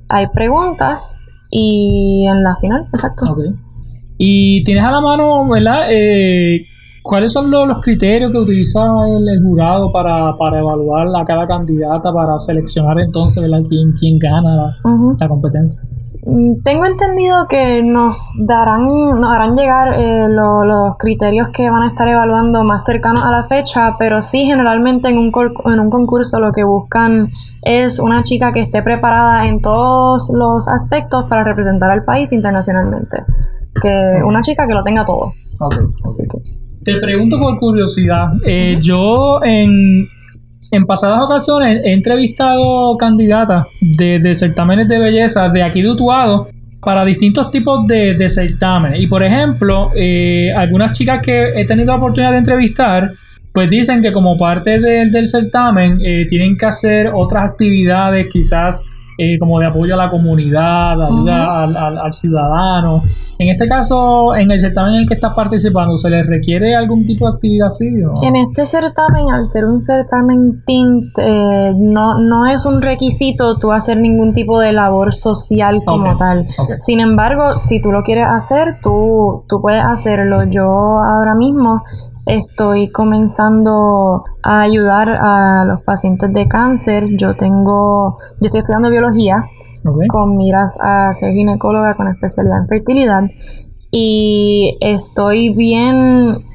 hay 0.08 0.28
preguntas 0.28 1.28
y 1.52 2.26
en 2.26 2.42
la 2.42 2.56
final, 2.56 2.86
exacto. 2.94 3.36
Y 4.18 4.64
tienes 4.64 4.86
a 4.86 4.92
la 4.92 5.02
mano, 5.02 5.46
¿verdad? 5.50 5.88
Eh, 5.92 6.62
¿Cuáles 7.04 7.34
son 7.34 7.52
los, 7.52 7.80
criterios 7.82 8.32
que 8.32 8.38
utiliza 8.38 8.80
el, 8.80 9.44
jurado 9.44 9.92
para, 9.92 10.30
evaluar 10.58 11.08
a 11.18 11.26
cada 11.26 11.46
candidata, 11.46 12.14
para 12.14 12.40
seleccionar 12.40 12.98
entonces 13.02 13.44
¿verdad? 13.44 13.60
quién, 13.68 13.92
quién 13.92 14.18
gana 14.18 14.74
la 15.20 15.28
competencia? 15.28 15.84
Mm, 16.30 16.62
tengo 16.64 16.86
entendido 16.86 17.48
que 17.48 17.82
nos 17.82 18.36
darán, 18.46 18.86
nos 18.86 19.36
harán 19.36 19.56
llegar 19.56 19.94
eh, 19.98 20.28
los 20.30 20.96
criterios 20.98 21.50
que 21.50 21.70
van 21.70 21.82
a 21.82 21.88
estar 21.88 22.08
evaluando 22.08 22.64
más 22.64 22.86
cercanos 22.86 23.24
a 23.26 23.32
la 23.32 23.46
fecha, 23.46 23.96
pero 23.98 24.22
sí 24.22 24.46
generalmente 24.46 25.10
en 25.10 25.18
un, 25.18 25.32
en 25.66 25.80
un 25.80 25.90
concurso 25.90 26.40
lo 26.40 26.52
que 26.52 26.64
buscan 26.64 27.32
es 27.64 28.00
una 28.00 28.22
chica 28.22 28.52
que 28.52 28.62
esté 28.62 28.84
preparada 28.84 29.48
en 29.48 29.60
todos 29.60 30.32
los 30.34 30.68
aspectos 30.68 31.26
para 31.28 31.44
representar 31.44 31.90
al 31.90 32.04
país 32.04 32.32
internacionalmente. 32.32 33.24
Que 33.82 34.22
una 34.24 34.42
chica 34.42 34.68
que 34.68 34.74
lo 34.74 34.84
tenga 34.84 35.06
todo. 35.06 35.34
Así 36.06 36.24
que. 36.28 36.38
Te 36.84 37.00
pregunto 37.00 37.40
por 37.40 37.58
curiosidad, 37.58 38.32
eh, 38.46 38.78
yo 38.82 39.44
en 39.44 40.08
en 40.72 40.86
pasadas 40.86 41.22
ocasiones 41.22 41.82
he 41.84 41.94
entrevistado 41.94 42.96
candidatas 42.98 43.66
de, 43.82 44.34
certámenes 44.34 44.88
de 44.88 45.00
belleza 45.00 45.50
de 45.50 45.64
aquí 45.64 45.82
de 45.82 45.92
Utuado 45.92 46.50
para 46.82 47.04
distintos 47.04 47.52
tipos 47.52 47.86
de, 47.88 48.28
certámenes. 48.28 49.02
Y 49.02 49.08
por 49.08 49.24
ejemplo, 49.24 49.92
eh, 49.96 50.52
algunas 50.56 50.98
chicas 50.98 51.20
que 51.22 51.52
he 51.56 51.66
tenido 51.66 51.88
la 51.88 51.98
oportunidad 51.98 52.32
de 52.32 52.38
entrevistar, 52.38 53.12
pues 53.52 53.70
dicen 53.70 54.02
que 54.02 54.12
como 54.12 54.38
parte 54.38 54.80
del 54.80 55.26
certamen 55.26 56.00
eh, 56.02 56.26
tienen 56.28 56.56
que 56.56 56.66
hacer 56.66 57.12
otras 57.14 57.50
actividades 57.50 58.28
quizás 58.32 58.99
eh, 59.22 59.38
como 59.38 59.60
de 59.60 59.66
apoyo 59.66 59.96
a 59.96 59.98
la 59.98 60.10
comunidad, 60.10 60.94
ayuda 60.94 61.64
al, 61.64 62.14
ciudadano. 62.14 63.04
En 63.38 63.50
este 63.50 63.66
caso, 63.66 64.34
en 64.34 64.50
el 64.50 64.62
certamen 64.62 64.94
en 64.94 65.02
el 65.02 65.06
que 65.06 65.16
estás 65.16 65.34
participando, 65.36 65.98
¿se 65.98 66.10
les 66.10 66.26
requiere 66.26 66.74
algún 66.74 67.06
tipo 67.06 67.30
de 67.30 67.36
actividad 67.36 67.68
así? 67.68 67.90
En 68.24 68.38
este 68.38 68.66
certamen, 68.66 69.30
al 69.30 69.46
ser 69.46 69.66
un 69.66 69.82
certamen 69.82 70.64
TINT, 70.66 71.18
eh, 71.18 71.74
no, 71.76 72.18
no 72.18 72.48
es 72.48 72.66
un 72.66 72.82
requisito 72.82 73.58
tú 73.58 73.74
hacer 73.74 74.00
ningún 74.00 74.34
tipo 74.34 74.58
de 74.58 74.72
labor 74.72 75.14
social 75.14 75.82
como 75.86 76.16
tal. 76.16 76.48
Sin 76.78 77.02
embargo, 77.02 77.58
si 77.58 77.82
tú 77.82 77.92
lo 77.92 78.04
quieres 78.04 78.28
hacer, 78.30 78.78
tú, 78.82 79.44
tú 79.50 79.62
puedes 79.62 79.84
hacerlo. 79.84 80.46
Yo 80.46 80.64
ahora 80.64 81.36
mismo 81.36 81.84
estoy 82.30 82.92
comenzando 82.92 84.24
a 84.44 84.62
ayudar 84.62 85.10
a 85.10 85.66
los 85.66 85.82
pacientes 85.82 86.32
de 86.32 86.48
cáncer. 86.48 87.08
Yo 87.18 87.36
tengo, 87.36 88.18
yo 88.40 88.46
estoy 88.46 88.60
estudiando 88.60 88.90
biología 88.90 89.46
con 90.10 90.38
miras 90.38 90.78
a 90.82 91.14
ser 91.14 91.34
ginecóloga 91.34 91.96
con 91.96 92.08
especialidad 92.08 92.62
en 92.62 92.68
fertilidad. 92.68 93.24
Y 93.92 94.78
estoy 94.80 95.50
bien 95.50 96.46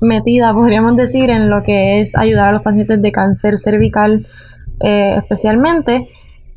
metida, 0.00 0.52
podríamos 0.54 0.94
decir, 0.96 1.30
en 1.30 1.48
lo 1.48 1.62
que 1.62 2.00
es 2.00 2.16
ayudar 2.16 2.48
a 2.48 2.52
los 2.52 2.62
pacientes 2.62 3.00
de 3.00 3.10
cáncer 3.10 3.58
cervical 3.58 4.26
eh, 4.80 5.16
especialmente. 5.16 6.06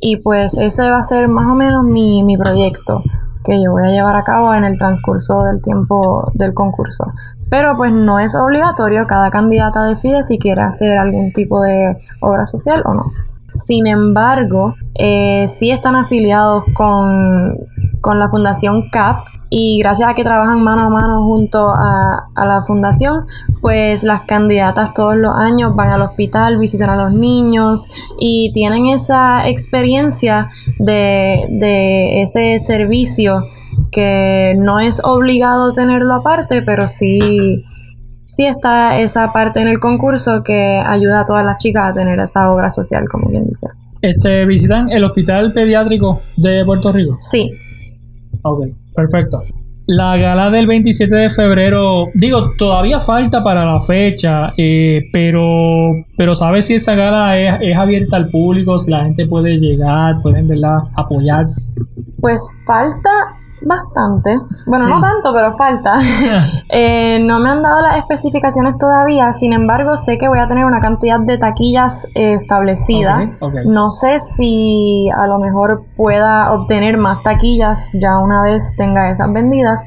Y 0.00 0.16
pues 0.16 0.58
ese 0.58 0.88
va 0.88 0.98
a 0.98 1.02
ser 1.02 1.28
más 1.28 1.46
o 1.46 1.54
menos 1.54 1.84
mi, 1.84 2.22
mi 2.22 2.36
proyecto 2.36 3.02
que 3.44 3.62
yo 3.62 3.72
voy 3.72 3.84
a 3.84 3.90
llevar 3.90 4.16
a 4.16 4.24
cabo 4.24 4.54
en 4.54 4.64
el 4.64 4.78
transcurso 4.78 5.42
del 5.44 5.62
tiempo 5.62 6.30
del 6.34 6.54
concurso. 6.54 7.12
Pero 7.50 7.76
pues 7.76 7.92
no 7.92 8.18
es 8.18 8.34
obligatorio, 8.34 9.06
cada 9.06 9.30
candidata 9.30 9.84
decide 9.84 10.22
si 10.22 10.38
quiere 10.38 10.62
hacer 10.62 10.98
algún 10.98 11.32
tipo 11.32 11.62
de 11.62 11.96
obra 12.20 12.46
social 12.46 12.82
o 12.84 12.94
no. 12.94 13.12
Sin 13.50 13.86
embargo, 13.86 14.74
eh, 14.94 15.46
sí 15.48 15.70
están 15.70 15.96
afiliados 15.96 16.64
con, 16.74 17.56
con 18.00 18.18
la 18.18 18.28
Fundación 18.28 18.90
CAP, 18.90 19.24
y 19.50 19.78
gracias 19.78 20.08
a 20.08 20.14
que 20.14 20.24
trabajan 20.24 20.62
mano 20.62 20.82
a 20.82 20.90
mano 20.90 21.24
junto 21.24 21.68
a, 21.68 22.28
la 22.36 22.62
fundación, 22.66 23.26
pues 23.60 24.02
las 24.02 24.22
candidatas 24.22 24.94
todos 24.94 25.16
los 25.16 25.34
años 25.34 25.74
van 25.74 25.90
al 25.90 26.02
hospital, 26.02 26.58
visitan 26.58 26.90
a 26.90 26.96
los 26.96 27.12
niños 27.12 27.88
y 28.18 28.52
tienen 28.52 28.86
esa 28.86 29.48
experiencia 29.48 30.48
de, 30.78 31.46
de 31.50 32.22
ese 32.22 32.58
servicio 32.58 33.44
que 33.90 34.54
no 34.58 34.80
es 34.80 35.00
obligado 35.04 35.72
tenerlo 35.72 36.14
aparte, 36.14 36.62
pero 36.62 36.86
sí 36.86 37.64
sí 38.28 38.44
está 38.44 39.00
esa 39.00 39.32
parte 39.32 39.60
en 39.60 39.68
el 39.68 39.80
concurso 39.80 40.42
que 40.44 40.82
ayuda 40.84 41.20
a 41.20 41.24
todas 41.24 41.44
las 41.46 41.56
chicas 41.56 41.90
a 41.90 41.92
tener 41.94 42.20
esa 42.20 42.50
obra 42.50 42.68
social, 42.68 43.04
como 43.10 43.30
quien 43.30 43.46
dice. 43.46 43.68
Este, 44.02 44.44
¿Visitan 44.44 44.90
el 44.90 45.02
Hospital 45.02 45.52
Pediátrico 45.52 46.20
de 46.36 46.62
Puerto 46.66 46.92
Rico? 46.92 47.14
Sí. 47.16 47.50
Ok, 48.50 48.66
perfecto. 48.94 49.42
La 49.86 50.18
gala 50.18 50.50
del 50.50 50.66
27 50.66 51.14
de 51.14 51.30
febrero, 51.30 52.08
digo, 52.12 52.52
todavía 52.58 53.00
falta 53.00 53.42
para 53.42 53.64
la 53.64 53.80
fecha, 53.80 54.52
eh, 54.58 55.08
pero, 55.12 55.92
pero 56.14 56.34
¿sabes 56.34 56.66
si 56.66 56.74
esa 56.74 56.94
gala 56.94 57.38
es, 57.38 57.54
es, 57.62 57.76
abierta 57.76 58.18
al 58.18 58.28
público? 58.28 58.78
Si 58.78 58.90
la 58.90 59.04
gente 59.04 59.26
puede 59.26 59.56
llegar, 59.56 60.18
pueden 60.22 60.46
¿verdad? 60.46 60.80
apoyar. 60.94 61.46
Pues 62.20 62.60
falta 62.66 63.08
Bastante. 63.62 64.38
Bueno, 64.66 64.88
no 64.88 65.00
tanto, 65.00 65.32
pero 65.34 65.56
falta. 65.56 65.94
Eh, 66.70 67.18
no 67.22 67.40
me 67.40 67.50
han 67.50 67.62
dado 67.62 67.80
las 67.80 67.96
especificaciones 67.96 68.76
todavía, 68.78 69.32
sin 69.32 69.52
embargo, 69.52 69.96
sé 69.96 70.18
que 70.18 70.28
voy 70.28 70.38
a 70.38 70.46
tener 70.46 70.64
una 70.64 70.80
cantidad 70.80 71.18
de 71.18 71.38
taquillas 71.38 72.06
eh, 72.14 72.32
establecida. 72.32 73.30
No 73.64 73.90
sé 73.90 74.18
si 74.18 75.08
a 75.10 75.26
lo 75.26 75.38
mejor 75.38 75.84
pueda 75.96 76.52
obtener 76.52 76.98
más 76.98 77.22
taquillas 77.22 77.96
ya 78.00 78.18
una 78.18 78.42
vez 78.42 78.74
tenga 78.76 79.10
esas 79.10 79.32
vendidas, 79.32 79.84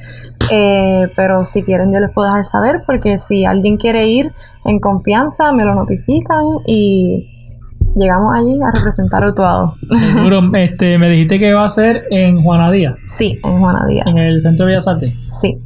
eh, 0.49 1.07
pero 1.15 1.45
si 1.45 1.63
quieren 1.63 1.93
yo 1.93 1.99
les 1.99 2.11
puedo 2.11 2.27
dejar 2.27 2.45
saber 2.45 2.83
porque 2.85 3.17
si 3.17 3.45
alguien 3.45 3.77
quiere 3.77 4.07
ir 4.07 4.33
en 4.65 4.79
confianza 4.79 5.51
me 5.51 5.65
lo 5.65 5.75
notifican 5.75 6.43
y 6.65 7.40
llegamos 7.95 8.33
allí 8.35 8.59
a 8.61 8.71
representar 8.71 9.25
Utuado. 9.25 9.75
Seguro, 9.91 10.41
este, 10.53 10.97
me 10.97 11.09
dijiste 11.09 11.39
que 11.39 11.53
va 11.53 11.65
a 11.65 11.69
ser 11.69 12.03
en 12.11 12.41
Juana 12.41 12.71
Díaz. 12.71 12.95
Sí, 13.05 13.39
en 13.43 13.59
Juana 13.59 13.85
Díaz. 13.87 14.07
En 14.07 14.17
el 14.17 14.39
Centro 14.39 14.65
de 14.65 14.71
Bellas 14.71 14.87
Artes. 14.87 15.13
Sí. 15.25 15.57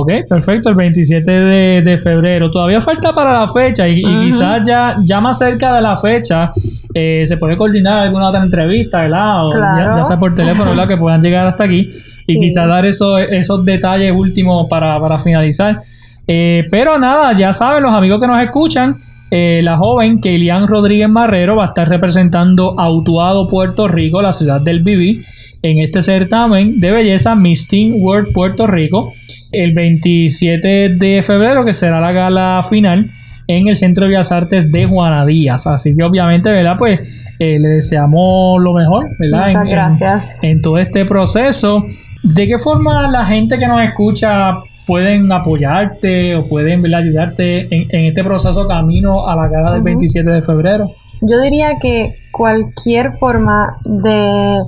Ok, 0.00 0.12
perfecto, 0.28 0.68
el 0.68 0.76
27 0.76 1.30
de, 1.30 1.98
febrero. 1.98 2.50
Todavía 2.50 2.80
falta 2.80 3.12
para 3.12 3.32
la 3.32 3.48
fecha 3.48 3.88
y, 3.88 4.00
quizás 4.02 4.64
ya, 4.64 4.94
ya 5.04 5.20
más 5.20 5.38
cerca 5.38 5.74
de 5.74 5.82
la 5.82 5.96
fecha 5.96 6.52
eh, 6.94 7.24
se 7.26 7.36
puede 7.36 7.56
coordinar 7.56 7.98
alguna 7.98 8.28
otra 8.28 8.44
entrevista, 8.44 9.00
¿verdad? 9.00 9.46
O 9.46 9.52
ya, 9.52 10.04
sea 10.04 10.16
por 10.16 10.36
teléfono, 10.36 10.70
¿verdad? 10.70 10.86
Que 10.86 10.96
puedan 10.96 11.20
llegar 11.20 11.48
hasta 11.48 11.64
aquí 11.64 11.88
y 12.28 12.38
quizás 12.38 12.68
dar 12.68 12.86
esos, 12.86 13.20
esos 13.28 13.64
detalles 13.64 14.12
últimos 14.14 14.68
para, 14.70 15.00
para 15.00 15.18
finalizar. 15.18 15.80
Eh, 16.28 16.68
pero 16.70 16.96
nada, 16.98 17.32
ya 17.36 17.52
saben 17.52 17.82
los 17.82 17.92
amigos 17.92 18.20
que 18.20 18.26
nos 18.28 18.40
escuchan, 18.40 18.98
eh, 19.30 19.60
la 19.62 19.76
joven 19.76 20.20
Keilian 20.20 20.66
Rodríguez 20.66 21.08
Marrero 21.08 21.56
va 21.56 21.64
a 21.64 21.66
estar 21.68 21.88
representando 21.88 22.78
a 22.78 22.90
Utuado, 22.90 23.46
Puerto 23.46 23.88
Rico, 23.88 24.22
la 24.22 24.32
ciudad 24.32 24.60
del 24.60 24.82
Viví, 24.82 25.20
en 25.62 25.78
este 25.80 26.02
certamen 26.02 26.80
de 26.80 26.92
belleza 26.92 27.34
Miss 27.34 27.68
Teen 27.68 27.94
World 28.02 28.32
Puerto 28.32 28.66
Rico, 28.66 29.12
el 29.52 29.74
27 29.74 30.90
de 30.90 31.22
febrero, 31.22 31.64
que 31.64 31.72
será 31.72 32.00
la 32.00 32.12
gala 32.12 32.64
final 32.68 33.10
en 33.48 33.66
el 33.66 33.76
Centro 33.76 34.04
de 34.04 34.10
Bellas 34.10 34.30
Artes 34.30 34.70
de 34.70 34.84
Juana 34.84 35.24
Díaz. 35.24 35.66
Así 35.66 35.96
que 35.96 36.04
obviamente, 36.04 36.50
¿verdad? 36.50 36.76
Pues 36.78 37.00
eh, 37.38 37.58
le 37.58 37.68
deseamos 37.68 38.60
lo 38.60 38.74
mejor, 38.74 39.08
¿verdad? 39.18 39.46
Muchas 39.46 39.64
gracias. 39.64 40.30
En, 40.42 40.60
todo 40.60 40.78
este 40.78 41.06
proceso. 41.06 41.82
¿De 42.22 42.46
qué 42.46 42.58
forma 42.58 43.10
la 43.10 43.24
gente 43.24 43.58
que 43.58 43.66
nos 43.66 43.82
escucha 43.82 44.50
pueden 44.86 45.32
apoyarte 45.32 46.36
o 46.36 46.46
pueden 46.46 46.84
ayudarte 46.94 47.74
en, 47.74 48.06
este 48.06 48.22
proceso 48.22 48.66
camino 48.66 49.26
a 49.26 49.34
la 49.34 49.48
gala 49.48 49.72
del 49.72 49.82
27 49.82 50.30
de 50.30 50.42
febrero? 50.42 50.92
Yo 51.22 51.40
diría 51.40 51.78
que 51.80 52.16
cualquier 52.30 53.12
forma 53.12 53.78
de 53.84 54.62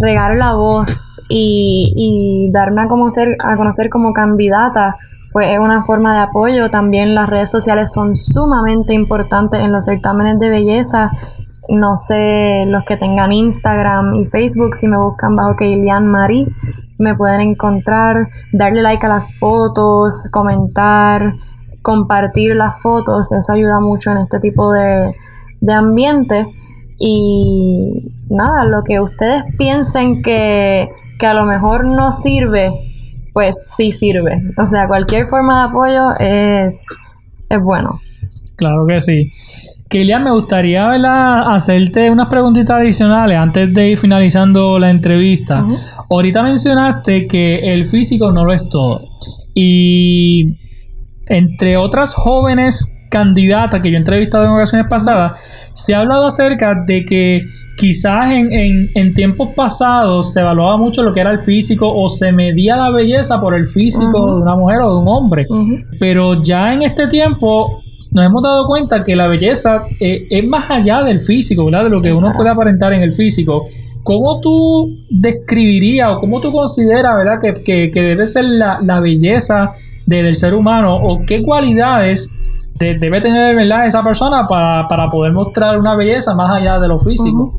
regar 0.00 0.36
la 0.36 0.54
voz 0.54 1.20
y, 1.28 1.92
y 1.96 2.52
darme 2.52 2.82
a 2.82 2.86
conocer, 2.86 3.36
a 3.40 3.56
conocer 3.56 3.90
como 3.90 4.12
candidata 4.12 4.96
pues 5.32 5.48
es 5.50 5.58
una 5.58 5.84
forma 5.84 6.14
de 6.14 6.20
apoyo. 6.20 6.70
También 6.70 7.14
las 7.14 7.28
redes 7.28 7.50
sociales 7.50 7.92
son 7.92 8.16
sumamente 8.16 8.92
importantes 8.94 9.60
en 9.60 9.72
los 9.72 9.84
certámenes 9.84 10.38
de 10.38 10.50
belleza. 10.50 11.10
No 11.68 11.96
sé, 11.96 12.64
los 12.66 12.84
que 12.84 12.96
tengan 12.96 13.32
Instagram 13.32 14.16
y 14.16 14.26
Facebook, 14.26 14.74
si 14.74 14.88
me 14.88 14.98
buscan 14.98 15.36
bajo 15.36 15.54
Keilian 15.54 16.06
Marie, 16.06 16.48
me 16.98 17.14
pueden 17.14 17.40
encontrar, 17.40 18.26
darle 18.52 18.82
like 18.82 19.06
a 19.06 19.08
las 19.08 19.32
fotos, 19.38 20.28
comentar, 20.32 21.34
compartir 21.82 22.56
las 22.56 22.80
fotos, 22.82 23.32
eso 23.32 23.52
ayuda 23.52 23.80
mucho 23.80 24.10
en 24.10 24.18
este 24.18 24.40
tipo 24.40 24.72
de, 24.72 25.14
de 25.60 25.72
ambiente. 25.72 26.46
Y 26.98 28.12
nada, 28.28 28.64
lo 28.64 28.82
que 28.84 29.00
ustedes 29.00 29.44
piensen 29.56 30.22
que, 30.22 30.90
que 31.18 31.26
a 31.26 31.34
lo 31.34 31.44
mejor 31.44 31.86
no 31.86 32.12
sirve, 32.12 32.89
pues 33.32 33.56
sí 33.76 33.92
sirve. 33.92 34.42
O 34.56 34.66
sea, 34.66 34.86
cualquier 34.86 35.28
forma 35.28 35.62
de 35.62 35.68
apoyo 35.68 36.16
es, 36.18 36.86
es 37.48 37.60
bueno. 37.60 38.00
Claro 38.56 38.86
que 38.86 39.00
sí. 39.00 39.30
Kilian, 39.88 40.22
me 40.22 40.30
gustaría 40.30 40.92
hacerte 41.52 42.10
unas 42.10 42.28
preguntitas 42.28 42.76
adicionales 42.76 43.36
antes 43.36 43.74
de 43.74 43.88
ir 43.88 43.98
finalizando 43.98 44.78
la 44.78 44.90
entrevista. 44.90 45.64
Ahorita 46.08 46.44
mencionaste 46.44 47.26
que 47.26 47.56
el 47.56 47.88
físico 47.88 48.30
no 48.30 48.44
lo 48.44 48.52
es 48.52 48.68
todo. 48.68 49.08
Y 49.52 50.58
entre 51.26 51.76
otras 51.76 52.14
jóvenes 52.14 52.86
candidatas 53.10 53.80
que 53.80 53.90
yo 53.90 53.96
he 53.96 53.98
entrevistado 53.98 54.44
en 54.44 54.50
ocasiones 54.50 54.86
pasadas, 54.88 55.70
se 55.72 55.94
ha 55.94 56.00
hablado 56.00 56.26
acerca 56.26 56.76
de 56.86 57.04
que 57.04 57.42
quizás 57.80 58.26
en, 58.30 59.14
tiempos 59.14 59.48
pasados 59.56 60.34
se 60.34 60.40
evaluaba 60.40 60.76
mucho 60.76 61.02
lo 61.02 61.12
que 61.12 61.20
era 61.20 61.30
el 61.30 61.38
físico 61.38 61.90
o 61.90 62.10
se 62.10 62.30
medía 62.30 62.76
la 62.76 62.90
belleza 62.90 63.40
por 63.40 63.54
el 63.54 63.66
físico 63.66 64.36
de 64.36 64.42
una 64.42 64.54
mujer 64.54 64.80
o 64.82 64.92
de 64.92 65.00
un 65.00 65.08
hombre. 65.08 65.46
Pero 65.98 66.42
ya 66.42 66.74
en 66.74 66.82
este 66.82 67.08
tiempo 67.08 67.80
nos 68.12 68.26
hemos 68.26 68.42
dado 68.42 68.66
cuenta 68.66 69.02
que 69.02 69.16
la 69.16 69.28
belleza 69.28 69.84
eh, 69.98 70.26
es 70.28 70.46
más 70.46 70.70
allá 70.70 71.02
del 71.02 71.22
físico, 71.22 71.64
¿verdad? 71.64 71.84
De 71.84 71.90
lo 71.90 72.02
que 72.02 72.12
uno 72.12 72.30
puede 72.32 72.50
aparentar 72.50 72.92
en 72.92 73.02
el 73.02 73.14
físico. 73.14 73.66
¿Cómo 74.02 74.40
tú 74.40 74.98
describirías 75.08 76.10
o 76.10 76.20
cómo 76.20 76.40
tú 76.40 76.52
consideras, 76.52 77.16
¿verdad? 77.16 77.38
Que, 77.64 77.90
debe 77.94 78.26
ser 78.26 78.44
la, 78.44 79.00
belleza 79.00 79.72
del 80.04 80.36
ser 80.36 80.52
humano 80.52 80.96
o 80.96 81.24
qué 81.24 81.42
cualidades 81.42 82.30
debe 82.80 83.20
tener 83.20 83.58
esa 83.84 84.02
persona 84.02 84.46
para, 84.46 85.08
poder 85.10 85.32
mostrar 85.32 85.78
una 85.78 85.94
belleza 85.94 86.34
más 86.34 86.50
allá 86.50 86.78
de 86.78 86.88
lo 86.88 86.98
físico. 86.98 87.52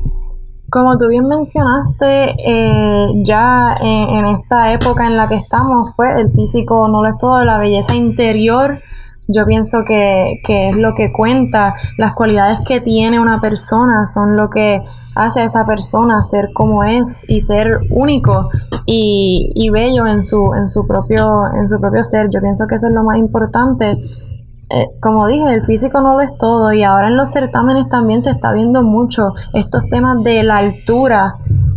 Como 0.68 0.96
tú 0.96 1.06
bien 1.08 1.28
mencionaste, 1.28 2.34
eh, 2.38 3.06
ya 3.24 3.76
en, 3.80 4.26
esta 4.26 4.72
época 4.72 5.06
en 5.06 5.16
la 5.16 5.28
que 5.28 5.36
estamos, 5.36 5.90
pues 5.96 6.16
el 6.18 6.32
físico 6.32 6.88
no 6.88 7.02
lo 7.02 7.08
es 7.08 7.18
todo, 7.18 7.44
la 7.44 7.58
belleza 7.58 7.94
interior, 7.94 8.80
yo 9.28 9.46
pienso 9.46 9.84
que, 9.86 10.40
es 10.46 10.76
lo 10.76 10.94
que 10.94 11.12
cuenta, 11.12 11.74
las 11.98 12.14
cualidades 12.14 12.60
que 12.66 12.80
tiene 12.80 13.20
una 13.20 13.40
persona 13.40 14.06
son 14.06 14.36
lo 14.36 14.50
que 14.50 14.80
hace 15.14 15.42
a 15.42 15.44
esa 15.44 15.66
persona 15.66 16.22
ser 16.22 16.48
como 16.54 16.84
es 16.84 17.26
y 17.28 17.40
ser 17.40 17.80
único 17.90 18.48
y, 18.86 19.52
y 19.54 19.68
bello 19.68 20.06
en 20.06 20.22
su, 20.22 20.54
en 20.54 20.68
su 20.68 20.86
propio, 20.86 21.42
en 21.54 21.68
su 21.68 21.78
propio 21.78 22.02
ser. 22.02 22.28
Yo 22.32 22.40
pienso 22.40 22.66
que 22.66 22.76
eso 22.76 22.88
es 22.88 22.94
lo 22.94 23.04
más 23.04 23.18
importante 23.18 23.98
eh, 24.74 24.88
como 25.00 25.26
dije, 25.26 25.52
el 25.52 25.62
físico 25.62 26.00
no 26.00 26.14
lo 26.14 26.22
es 26.22 26.38
todo 26.38 26.72
y 26.72 26.82
ahora 26.82 27.08
en 27.08 27.16
los 27.18 27.30
certámenes 27.30 27.90
también 27.90 28.22
se 28.22 28.30
está 28.30 28.52
viendo 28.52 28.82
mucho 28.82 29.34
estos 29.52 29.86
temas 29.90 30.22
de 30.24 30.42
la 30.42 30.56
altura 30.56 31.34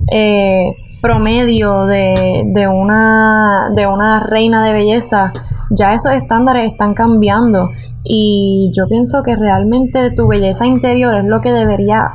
eh, 0.09 0.73
promedio 1.01 1.87
de, 1.87 2.43
de, 2.53 2.67
una, 2.69 3.69
de 3.75 3.85
una 3.85 4.21
reina 4.21 4.63
de 4.63 4.71
belleza. 4.71 5.33
Ya 5.71 5.93
esos 5.93 6.13
estándares 6.13 6.71
están 6.71 6.93
cambiando 6.93 7.69
y 8.03 8.71
yo 8.73 8.87
pienso 8.87 9.23
que 9.23 9.35
realmente 9.35 10.11
tu 10.11 10.27
belleza 10.27 10.65
interior 10.65 11.15
es 11.15 11.25
lo 11.25 11.41
que 11.41 11.51
debería 11.51 12.11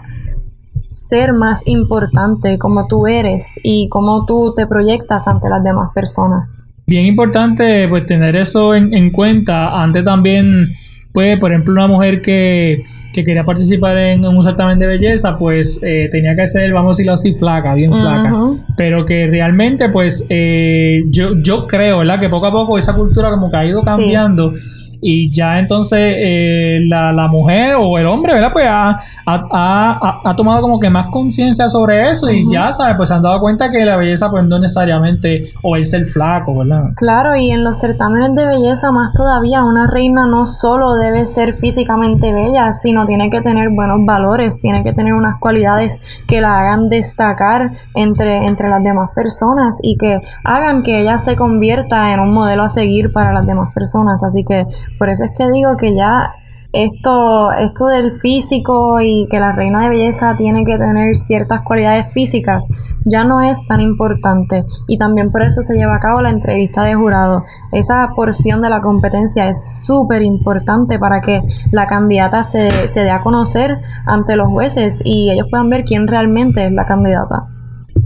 ser 0.83 1.35
más 1.35 1.67
importante, 1.67 2.59
como 2.59 2.87
tú 2.87 3.07
eres 3.07 3.61
y 3.63 3.91
cómo 3.91 4.25
tú 4.25 4.55
te 4.55 4.67
proyectas 4.67 5.29
ante 5.29 5.51
las 5.51 5.63
demás 5.63 5.91
personas 5.95 6.59
bien 6.91 7.07
importante 7.07 7.87
pues 7.89 8.05
tener 8.05 8.37
eso 8.37 8.75
en, 8.75 9.11
cuenta. 9.11 9.81
Antes 9.81 10.05
también, 10.05 10.67
pues, 11.13 11.39
por 11.39 11.53
ejemplo, 11.53 11.73
una 11.73 11.87
mujer 11.87 12.21
que, 12.21 12.83
quería 13.15 13.45
participar 13.45 13.97
en, 13.97 14.27
un 14.27 14.43
certamen 14.43 14.79
de 14.79 14.87
belleza, 14.87 15.37
pues 15.37 15.79
eh, 15.83 16.09
tenía 16.11 16.35
que 16.35 16.47
ser, 16.47 16.73
vamos 16.73 16.91
a 16.91 16.93
decirlo 16.97 17.13
así, 17.13 17.35
flaca, 17.35 17.75
bien 17.75 17.95
flaca. 17.95 18.33
Pero 18.77 19.07
que 19.07 19.29
realmente, 19.29 19.89
pues, 19.89 20.27
eh, 20.29 21.03
yo, 21.07 21.41
yo 21.41 21.67
creo, 21.67 21.99
¿verdad? 21.99 22.19
Que 22.19 22.29
poco 22.29 22.47
a 22.47 22.53
poco 22.53 22.77
esa 22.77 22.95
cultura 22.95 23.31
como 23.31 23.51
que 23.51 23.57
ha 23.57 23.65
ido 23.65 23.81
cambiando 23.81 24.53
y 25.01 25.31
ya 25.31 25.59
entonces 25.59 25.99
eh, 26.01 26.81
la, 26.87 27.13
la, 27.13 27.29
mujer 27.29 27.75
o 27.79 27.97
el 27.99 28.07
hombre, 28.07 28.35
¿verdad? 28.35 28.51
Pues 28.53 28.67
ha, 28.69 28.99
ha, 29.27 30.21
ha, 30.25 30.37
tomado 30.37 30.61
como 30.63 30.79
que 30.79 30.91
más 30.91 31.07
conciencia 31.07 31.69
sobre 31.69 32.11
eso 32.11 32.31
y 32.31 32.43
ya, 32.51 32.73
¿sabes? 32.73 32.97
Pues 32.97 33.09
se 33.09 33.15
han 33.15 33.23
dado 33.23 33.41
cuenta 33.41 33.71
que 33.71 33.85
la 33.85 33.97
belleza 33.97 34.31
pues 34.31 34.45
no 34.45 34.59
necesariamente 34.59 35.45
o 35.63 35.77
es 35.77 35.93
el 35.93 36.07
flaco, 36.07 36.59
¿verdad? 36.59 36.91
Claro, 36.97 37.37
y 37.37 37.51
en 37.51 37.65
los 37.65 37.79
certámenes 37.79 38.35
de 38.35 38.47
belleza 38.47 38.91
más 38.91 39.13
todavía, 39.15 39.65
una 39.65 39.87
reina 39.87 40.27
no 40.27 40.47
solo 40.47 40.95
debe 40.95 41.27
ser 41.27 41.55
físicamente 41.55 42.33
bella, 42.33 42.73
sino 42.73 43.07
tiene 43.07 43.31
que 43.31 43.41
tener 43.41 43.71
buenos 43.71 44.05
valores, 44.05 44.61
tiene 44.61 44.83
que 44.83 44.93
tener 44.93 45.15
unas 45.15 45.39
cualidades 45.39 46.01
que 46.27 46.41
la 46.41 46.59
hagan 46.59 46.89
destacar 46.89 47.73
entre, 47.95 48.47
entre 48.47 48.69
las 48.69 48.83
demás 48.83 49.11
personas 49.15 49.79
y 49.83 49.97
que 49.97 50.21
hagan 50.45 50.83
que 50.83 51.01
ella 51.01 51.19
se 51.19 51.37
convierta 51.37 52.13
en 52.13 52.21
un 52.21 52.33
modelo 52.33 52.65
a 52.65 52.69
seguir 52.69 53.13
para 53.13 53.33
las 53.33 53.47
demás 53.47 53.73
personas. 53.73 54.23
Así 54.23 54.45
que 54.45 54.67
por 55.01 55.09
eso 55.09 55.25
es 55.25 55.33
que 55.35 55.51
digo 55.51 55.79
que 55.79 55.95
ya 55.95 56.35
esto, 56.75 57.51
esto 57.53 57.87
del 57.87 58.13
físico 58.21 59.01
y 59.01 59.27
que 59.31 59.41
la 59.41 59.53
reina 59.53 59.81
de 59.81 59.89
belleza 59.89 60.35
tiene 60.37 60.63
que 60.63 60.77
tener 60.77 61.17
ciertas 61.17 61.63
cualidades 61.63 62.13
físicas 62.13 62.69
ya 63.07 63.25
no 63.25 63.41
es 63.41 63.67
tan 63.67 63.81
importante 63.81 64.65
y 64.87 64.99
también 64.99 65.33
por 65.33 65.43
eso 65.43 65.63
se 65.63 65.75
lleva 65.75 65.97
a 65.97 66.01
cabo 66.01 66.21
la 66.21 66.29
entrevista 66.29 66.85
de 66.85 66.95
jurado. 66.95 67.45
Esa 67.73 68.11
porción 68.15 68.61
de 68.61 68.69
la 68.69 68.83
competencia 68.83 69.49
es 69.49 69.85
súper 69.87 70.21
importante 70.21 70.99
para 70.99 71.23
que 71.23 71.41
la 71.73 71.87
candidata 71.87 72.45
se, 72.45 72.89
se 72.89 73.01
dé 73.01 73.11
a 73.11 73.23
conocer 73.23 73.79
ante 74.05 74.37
los 74.37 74.49
jueces 74.49 75.01
y 75.03 75.31
ellos 75.31 75.47
puedan 75.51 75.71
ver 75.71 75.85
quién 75.85 76.07
realmente 76.07 76.63
es 76.67 76.73
la 76.73 76.85
candidata. 76.85 77.49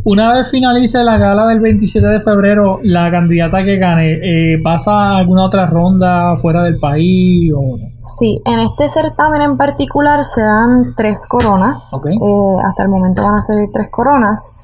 Una 0.07 0.35
vez 0.35 0.51
finalice 0.51 1.03
la 1.03 1.17
gala 1.17 1.47
del 1.47 1.61
27 1.61 2.07
de 2.07 2.21
febrero, 2.21 2.79
la 2.83 3.11
candidata 3.11 3.64
que 3.64 3.79
gane, 3.79 4.12
eh, 4.12 4.61
¿pasa 4.62 4.93
a 4.93 5.17
alguna 5.17 5.47
otra 5.47 5.64
ronda 5.64 6.37
fuera 6.37 6.62
del 6.62 6.79
país? 6.79 7.51
O... 7.57 7.79
Sí, 7.99 8.38
en 8.45 8.61
este 8.61 8.90
certamen 8.90 9.40
en 9.40 9.57
particular 9.57 10.23
se 10.27 10.43
dan 10.43 10.93
tres 10.95 11.27
coronas. 11.27 11.90
Eh, 12.05 12.57
hasta 12.67 12.83
el 12.83 12.90
momento 12.90 13.23
van 13.23 13.37
a 13.37 13.43
ser 13.43 13.57
tres 13.73 13.88
coronas. 13.90 14.55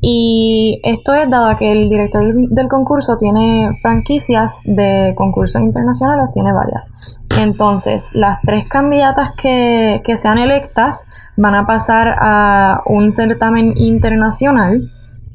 Y 0.00 0.80
esto 0.84 1.12
es 1.14 1.28
dado 1.28 1.56
que 1.56 1.72
el 1.72 1.88
director 1.88 2.22
del 2.50 2.68
concurso 2.68 3.16
tiene 3.16 3.76
franquicias 3.82 4.62
de 4.66 5.14
concursos 5.16 5.60
internacionales, 5.60 6.30
tiene 6.32 6.52
varias. 6.52 6.92
Entonces, 7.38 8.12
las 8.14 8.40
tres 8.42 8.68
candidatas 8.68 9.32
que, 9.36 10.00
que 10.04 10.16
sean 10.16 10.38
electas 10.38 11.08
van 11.36 11.54
a 11.54 11.66
pasar 11.66 12.16
a 12.18 12.80
un 12.86 13.10
certamen 13.10 13.72
internacional 13.76 14.90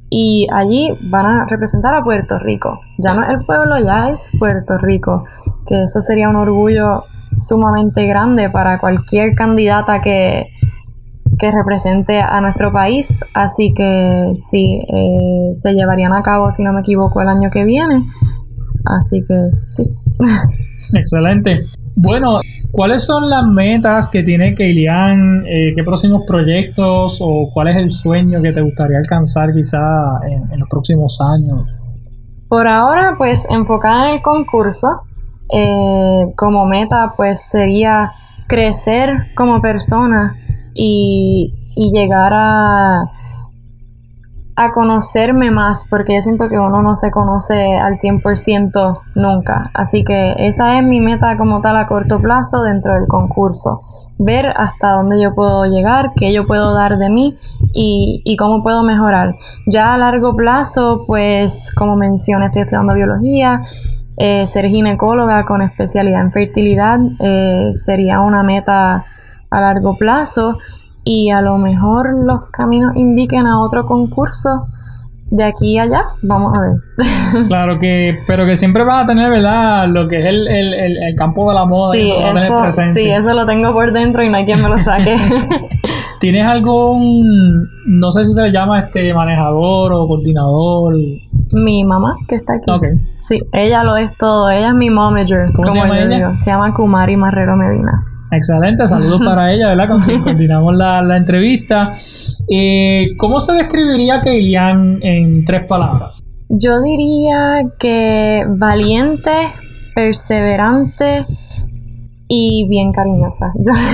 y 0.10 0.48
allí 0.52 0.98
van 1.04 1.26
a 1.26 1.46
representar 1.46 1.94
a 1.94 2.02
Puerto 2.02 2.40
Rico. 2.40 2.80
Ya 2.98 3.14
no 3.14 3.24
es 3.24 3.30
el 3.30 3.46
pueblo, 3.46 3.78
ya 3.84 4.10
es 4.10 4.32
Puerto 4.40 4.78
Rico, 4.78 5.26
que 5.68 5.84
eso 5.84 6.02
sería 6.02 6.30
un 6.30 6.36
orgullo 6.36 7.04
sumamente 7.36 8.06
grande 8.08 8.50
para 8.50 8.80
cualquier 8.80 9.36
candidata 9.36 10.02
que, 10.02 10.48
que 11.38 11.52
represente 11.52 12.22
a 12.22 12.42
nuestro 12.42 12.72
país. 12.72 13.24
Así 13.34 13.74
que 13.74 14.32
sí, 14.36 14.80
eh, 14.88 15.50
se 15.54 15.74
llevarían 15.74 16.14
a 16.14 16.22
cabo, 16.22 16.50
si 16.52 16.64
no 16.64 16.74
me 16.74 16.82
equivoco, 16.82 17.22
el 17.22 17.30
año 17.30 17.50
que 17.52 17.64
viene. 17.64 18.04
Así 18.86 19.22
que 19.22 19.36
sí. 19.70 19.84
Excelente. 20.98 21.64
Bueno, 22.02 22.40
¿cuáles 22.72 23.04
son 23.04 23.30
las 23.30 23.46
metas 23.46 24.08
que 24.08 24.24
tiene 24.24 24.56
Keilian? 24.56 25.44
Eh, 25.46 25.74
¿Qué 25.76 25.84
próximos 25.84 26.24
proyectos 26.26 27.20
o 27.22 27.50
cuál 27.54 27.68
es 27.68 27.76
el 27.76 27.90
sueño 27.90 28.42
que 28.42 28.54
te 28.54 28.62
gustaría 28.62 28.98
alcanzar 29.00 29.54
quizá 29.54 30.20
en, 30.26 30.58
los 30.58 30.70
próximos 30.70 31.20
años? 31.20 31.70
Por 32.48 32.68
ahora, 32.68 33.16
pues 33.18 33.46
enfocada 33.50 34.10
en 34.10 34.16
el 34.16 34.22
concurso. 34.22 34.88
Eh, 35.52 36.34
como 36.38 36.66
meta, 36.66 37.16
pues 37.18 37.42
sería 37.42 38.14
crecer 38.48 39.34
como 39.36 39.62
persona 39.62 40.38
y, 40.74 41.54
llegar 41.76 42.32
a, 42.34 43.04
a 44.62 44.74
conocerme 44.74 45.52
más, 45.52 45.88
porque 45.90 46.16
yo 46.16 46.22
siento 46.22 46.50
que 46.50 46.60
uno 46.60 46.82
no 46.82 46.94
se 46.94 47.12
conoce 47.12 47.78
al 47.78 47.94
100% 47.94 49.02
nunca. 49.16 49.72
Así 49.74 50.04
que 50.04 50.36
esa 50.38 50.78
es 50.78 50.84
mi 50.84 51.00
meta 51.00 51.38
como 51.38 51.62
tal 51.62 51.78
a 51.78 51.88
corto 51.88 52.20
plazo 52.20 52.62
dentro 52.64 52.94
del 52.94 53.08
concurso. 53.08 53.80
Ver 54.18 54.52
hasta 54.58 54.92
dónde 54.92 55.22
yo 55.22 55.34
puedo 55.34 55.64
llegar, 55.64 56.12
qué 56.14 56.34
yo 56.34 56.46
puedo 56.46 56.74
dar 56.74 56.98
de 56.98 57.10
mí 57.10 57.38
y, 57.74 58.22
y 58.26 58.36
cómo 58.36 58.62
puedo 58.62 58.84
mejorar. 58.84 59.38
Ya 59.66 59.94
a 59.94 59.98
largo 59.98 60.36
plazo, 60.36 61.06
pues 61.08 61.74
como 61.74 61.96
mencioné, 61.96 62.48
estoy 62.48 62.64
estudiando 62.64 62.96
biología. 62.96 63.62
Eh, 64.18 64.46
ser 64.46 64.68
ginecóloga 64.68 65.46
con 65.46 65.62
especialidad 65.62 66.20
en 66.20 66.34
fertilidad 66.34 67.00
eh, 67.22 67.70
sería 67.72 68.20
una 68.20 68.44
meta 68.44 69.06
a 69.50 69.62
largo 69.62 69.98
plazo 69.98 70.58
y 71.04 71.30
a 71.32 71.42
lo 71.42 71.58
mejor 71.58 72.14
los 72.24 72.50
caminos 72.52 72.96
indiquen 72.96 73.48
a 73.48 73.60
otro 73.60 73.86
concurso 73.86 74.68
de 75.32 75.44
aquí 75.44 75.78
a 75.78 75.84
allá, 75.84 76.06
vamos 76.22 76.58
a 76.58 76.62
ver. 76.62 77.48
claro 77.48 77.78
que, 77.78 78.20
pero 78.26 78.46
que 78.46 78.58
siempre 78.58 78.84
vas 78.84 79.04
a 79.04 79.06
tener, 79.06 79.30
¿verdad? 79.30 79.88
Lo 79.88 80.08
que 80.08 80.18
es 80.18 80.26
el, 80.26 80.48
el, 80.48 81.16
campo 81.16 81.50
de 81.50 81.56
la 81.56 81.66
moda. 81.66 81.92
Sí, 81.92 82.02
eso, 82.02 82.82
sí, 82.94 83.10
eso 83.10 83.34
lo 83.34 83.46
tengo 83.46 83.72
por 83.74 83.94
dentro 83.94 84.24
y 84.24 84.30
no 84.30 84.38
hay 84.38 84.46
quien 84.46 84.62
me 84.62 84.70
lo 84.70 84.78
saque. 84.78 85.16
¿Tienes 86.20 86.46
algún, 86.46 87.70
no 87.86 88.12
sé 88.12 88.26
si 88.26 88.34
se 88.34 88.42
le 88.42 88.52
llama 88.52 88.80
este 88.80 89.14
manejador 89.14 89.94
o 89.94 90.08
coordinador? 90.08 90.96
Mi 91.52 91.84
mamá, 91.84 92.16
que 92.28 92.36
está 92.36 92.56
aquí. 92.56 92.72
Sí, 93.20 93.42
ella 93.54 93.84
lo 93.84 93.96
es 93.96 94.16
todo, 94.18 94.50
ella 94.50 94.70
es 94.70 94.76
mi 94.76 94.90
momager. 94.90 95.44
¿Cómo 95.56 95.70
se 95.70 95.80
llama 95.80 96.00
ella? 96.00 96.38
Se 96.38 96.52
llama 96.52 96.74
Kumari 96.74 97.16
Marrero 97.16 97.56
Medina. 97.56 98.00
Excelente, 98.32 98.88
saludos 98.88 99.22
para 99.24 99.52
ella, 99.52 99.70
¿verdad? 99.70 99.90
Continuamos 100.24 100.76
la, 100.76 101.02
la 101.02 101.18
entrevista. 101.18 101.92
Eh, 102.48 103.10
¿Cómo 103.18 103.40
se 103.40 103.54
describiría 103.54 104.22
Keilian 104.22 105.00
en 105.02 105.44
tres 105.44 105.66
palabras? 105.66 106.20
Yo 106.50 106.82
diría 106.82 107.62
que 107.78 108.44
valiente, 108.48 109.32
perseverante 109.94 111.26
y 112.28 112.68
bien 112.68 112.92
cariñosa. 112.92 113.52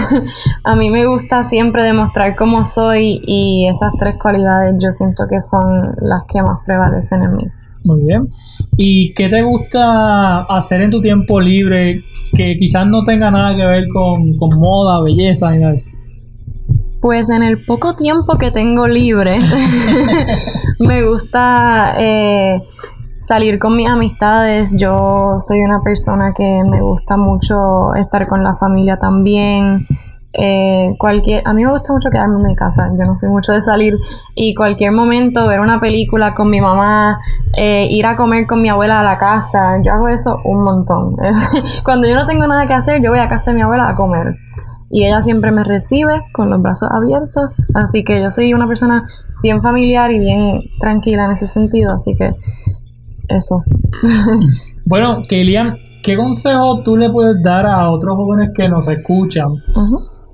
a 0.64 0.76
mí 0.76 0.90
me 0.90 1.06
gusta 1.06 1.44
siempre 1.44 1.84
demostrar 1.84 2.36
cómo 2.36 2.66
soy 2.66 3.22
y 3.26 3.68
esas 3.68 3.92
tres 3.98 4.16
cualidades 4.22 4.76
yo 4.80 4.92
siento 4.92 5.26
que 5.30 5.42
son 5.42 5.96
las 6.02 6.24
que 6.28 6.42
más 6.42 6.60
prevalecen 6.66 7.24
en 7.24 7.36
mí. 7.36 7.46
Muy 7.86 8.02
bien. 8.06 8.28
¿Y 8.78 9.14
qué 9.14 9.30
te 9.30 9.42
gusta 9.42 10.42
hacer 10.44 10.82
en 10.82 10.92
tu 10.92 11.00
tiempo 11.00 11.40
libre 11.40 12.04
que 12.36 12.56
quizás 12.58 12.86
no 12.88 13.04
tenga 13.04 13.32
nada 13.32 13.56
que 13.56 13.66
ver 13.66 13.86
con, 13.94 14.36
moda, 14.60 15.02
belleza 15.02 15.56
y 15.56 15.60
nada 15.60 15.76
Pues 17.02 17.30
en 17.30 17.44
el 17.44 17.64
poco 17.66 17.96
tiempo 17.96 18.38
que 18.38 18.52
tengo 18.52 18.88
libre, 18.88 19.38
me 20.80 21.08
gusta 21.08 21.96
eh, 21.98 22.60
salir 23.16 23.60
con 23.60 23.78
mis 23.78 23.88
amistades. 23.88 24.76
Yo 24.78 25.36
soy 25.40 25.60
una 25.60 25.82
persona 25.82 26.34
que 26.36 26.62
me 26.70 26.82
gusta 26.82 27.16
mucho 27.16 27.96
estar 27.96 28.28
con 28.28 28.44
la 28.44 28.58
familia 28.58 28.98
también. 28.98 29.88
Eh, 30.38 30.96
cualquier, 30.98 31.44
a 31.46 31.54
mí 31.54 31.64
me 31.64 31.72
gusta 31.72 31.94
mucho 31.94 32.10
quedarme 32.10 32.36
en 32.42 32.48
mi 32.48 32.56
casa, 32.56 32.90
yo 32.98 33.06
no 33.06 33.16
soy 33.16 33.30
mucho 33.30 33.54
de 33.54 33.62
salir 33.62 33.98
y 34.36 34.54
cualquier 34.54 34.92
momento 34.92 35.48
ver 35.48 35.62
una 35.62 35.80
película 35.80 36.34
con 36.34 36.50
mi 36.50 36.60
mamá, 36.60 37.20
eh, 37.56 37.88
ir 37.90 38.06
a 38.06 38.18
comer 38.18 38.46
con 38.46 38.62
mi 38.62 38.68
abuela 38.68 39.00
a 39.00 39.04
la 39.04 39.18
casa, 39.18 39.80
yo 39.82 39.94
hago 39.94 40.10
eso 40.10 40.42
un 40.44 40.64
montón. 40.64 41.16
Cuando 41.86 42.08
yo 42.08 42.16
no 42.16 42.26
tengo 42.26 42.46
nada 42.48 42.66
que 42.66 42.74
hacer, 42.74 43.02
yo 43.02 43.12
voy 43.12 43.20
a 43.20 43.28
casa 43.28 43.52
de 43.52 43.56
mi 43.56 43.62
abuela 43.62 43.88
a 43.88 43.96
comer 43.96 44.36
y 44.90 45.06
ella 45.06 45.24
siempre 45.24 45.52
me 45.52 45.64
recibe 45.64 46.22
con 46.34 46.50
los 46.50 46.62
brazos 46.62 46.90
abiertos, 46.92 47.66
así 47.74 48.04
que 48.04 48.22
yo 48.22 48.30
soy 48.30 48.54
una 48.54 48.68
persona 48.68 49.04
bien 49.42 49.62
familiar 49.62 50.12
y 50.12 50.20
bien 50.20 50.62
tranquila 50.80 51.26
en 51.26 51.32
ese 51.32 51.48
sentido, 51.48 51.94
así 51.94 52.14
que 52.16 52.34
eso. 53.30 53.64
bueno, 54.86 55.22
Kelian, 55.28 55.78
¿qué 56.04 56.16
consejo 56.16 56.82
tú 56.84 56.98
le 56.98 57.10
puedes 57.10 57.42
dar 57.42 57.66
a 57.66 57.90
otros 57.90 58.16
jóvenes 58.16 58.52
que 58.54 58.68
nos 58.68 58.88
escuchan? 58.88 59.56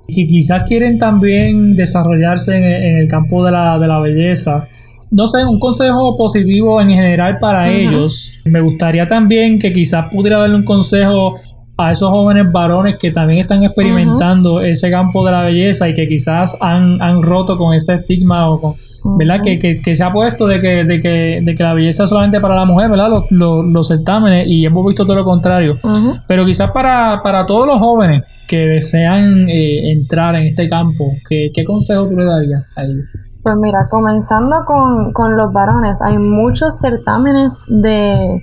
Que 0.08 0.26
quizás 0.26 0.62
quieren 0.68 0.98
también 0.98 1.74
desarrollarse 1.74 2.56
en, 2.56 2.98
el 2.98 3.08
campo 3.08 3.44
de 3.44 3.52
la, 3.52 3.78
de 3.78 3.86
la, 3.86 3.98
belleza. 4.00 4.68
No 5.10 5.26
sé, 5.26 5.44
un 5.44 5.58
consejo 5.58 6.16
positivo 6.16 6.80
en 6.80 6.90
general 6.90 7.38
para 7.38 7.70
ellos. 7.70 8.32
Me 8.44 8.60
gustaría 8.60 9.06
también 9.06 9.58
que 9.58 9.72
quizás 9.72 10.06
pudiera 10.10 10.38
darle 10.38 10.56
un 10.56 10.64
consejo 10.64 11.34
a 11.76 11.92
esos 11.92 12.10
jóvenes 12.10 12.50
varones 12.52 12.96
que 12.98 13.10
también 13.10 13.40
están 13.40 13.62
experimentando 13.64 14.60
ese 14.60 14.90
campo 14.90 15.24
de 15.24 15.32
la 15.32 15.42
belleza 15.42 15.88
y 15.88 15.94
que 15.94 16.06
quizás 16.06 16.56
han, 16.60 17.00
han 17.00 17.22
roto 17.22 17.56
con 17.56 17.74
ese 17.74 17.94
estigma 17.94 18.50
o 18.50 18.60
con, 18.60 18.74
¿verdad? 19.18 19.40
Que, 19.42 19.58
que, 19.58 19.94
se 19.94 20.04
ha 20.04 20.10
puesto 20.10 20.46
de 20.46 20.60
que, 20.60 20.84
de, 20.84 21.00
que, 21.00 21.40
de 21.42 21.54
que 21.54 21.62
la 21.62 21.74
belleza 21.74 22.04
es 22.04 22.10
solamente 22.10 22.40
para 22.40 22.54
la 22.54 22.64
mujer, 22.64 22.90
¿verdad? 22.90 23.08
Los, 23.08 23.24
los, 23.30 23.64
los 23.64 23.88
certámenes 23.88 24.46
y 24.48 24.64
hemos 24.64 24.86
visto 24.86 25.04
todo 25.04 25.16
lo 25.16 25.24
contrario. 25.24 25.78
Pero 26.26 26.44
quizás 26.44 26.70
para, 26.72 27.20
para 27.22 27.46
todos 27.46 27.66
los 27.66 27.78
jóvenes 27.78 28.22
que 28.52 28.58
desean 28.58 29.48
eh, 29.48 29.92
entrar 29.92 30.34
en 30.34 30.42
este 30.42 30.68
campo, 30.68 31.06
¿qué, 31.26 31.48
¿qué, 31.54 31.64
consejo 31.64 32.06
tú 32.06 32.18
le 32.18 32.26
darías 32.26 32.62
a 32.76 32.84
ellos? 32.84 33.06
Pues 33.42 33.54
mira, 33.56 33.88
comenzando 33.90 34.56
con, 34.66 35.10
con 35.14 35.38
los 35.38 35.50
varones, 35.54 36.02
hay 36.02 36.18
muchos 36.18 36.78
certámenes 36.78 37.66
de 37.70 38.40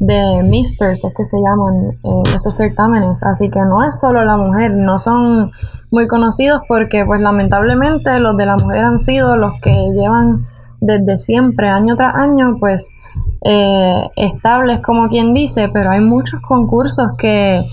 de 0.00 0.42
misters, 0.42 1.04
es 1.04 1.12
que 1.14 1.24
se 1.24 1.36
llaman 1.38 1.98
eh, 2.02 2.34
esos 2.34 2.56
certámenes, 2.56 3.22
así 3.22 3.48
que 3.50 3.60
no 3.60 3.84
es 3.84 4.00
solo 4.00 4.24
la 4.24 4.36
mujer, 4.36 4.72
no 4.72 4.98
son 4.98 5.52
muy 5.90 6.06
conocidos 6.06 6.62
porque 6.66 7.04
pues 7.04 7.20
lamentablemente 7.20 8.18
los 8.18 8.36
de 8.36 8.46
la 8.46 8.56
mujer 8.56 8.80
han 8.80 8.98
sido 8.98 9.36
los 9.36 9.52
que 9.62 9.72
llevan 9.94 10.46
desde 10.80 11.18
siempre, 11.18 11.68
año 11.68 11.96
tras 11.96 12.14
año, 12.16 12.56
pues 12.58 12.96
eh, 13.44 14.02
estables 14.16 14.80
como 14.80 15.08
quien 15.08 15.32
dice, 15.32 15.68
pero 15.72 15.90
hay 15.90 16.00
muchos 16.00 16.40
concursos 16.40 17.10
que, 17.16 17.64